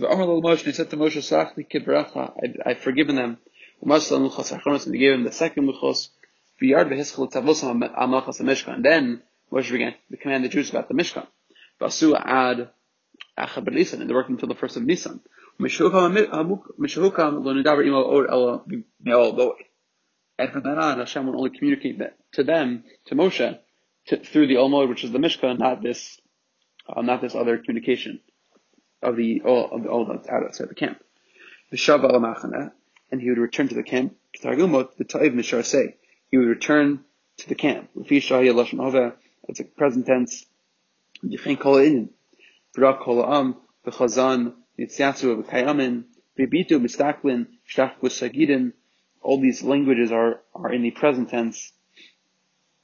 [0.00, 2.32] Moshe, he said to Moshe, Sachli Kibaracha,
[2.64, 3.38] I've forgiven them.
[3.84, 6.08] And he gave him the second Luchos.
[6.60, 8.82] HaMishkan.
[8.82, 9.22] Then
[9.52, 11.26] Moshe began to command the Jews about the Mishkan.
[11.80, 12.70] V'Asu Ad
[13.38, 15.20] B'Nisan, and they worked until the first of Nisan.
[15.58, 16.14] And from
[20.62, 22.00] then on, Hashem would only communicate
[22.32, 23.58] to them, to Moshe,
[24.06, 26.18] to, through the Olmod, which is the Mishkan, not this,
[26.88, 28.20] uh, not this other communication
[29.02, 31.02] of the of the old outside the camp.
[31.70, 32.72] The Shav
[33.10, 34.16] and he would return to the camp.
[34.42, 35.96] Targumot, the Ta'iv Mishar say,
[36.32, 37.04] he would return
[37.36, 37.90] to the camp.
[37.94, 40.46] It's a present tense.
[49.20, 51.72] All these languages are, are in the present tense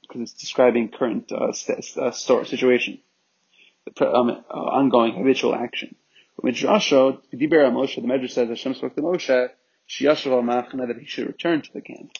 [0.01, 2.99] because it's describing current uh, st- uh, store, situation,
[3.85, 5.95] the um, uh, ongoing habitual action.
[6.41, 9.49] The Medrash says Hashem spoke to Moshe,
[10.87, 12.11] that he should return to the camp.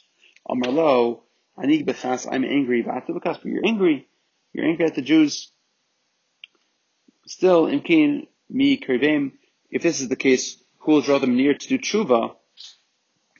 [0.50, 1.22] Amarlo,
[1.58, 3.08] Anig bechas, I'm angry, but
[3.44, 4.08] you're angry,
[4.54, 5.52] you're angry at the Jews.
[7.28, 9.34] Still, imkin mi krivim,
[9.70, 12.36] if this is the case, who will draw them near to do tshuva,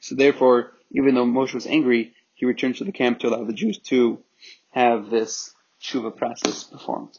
[0.00, 3.52] so therefore, even though Moshe was angry, he returned to the camp to allow the
[3.52, 4.22] Jews to
[4.70, 5.52] have this
[5.82, 7.18] tshuva process performed.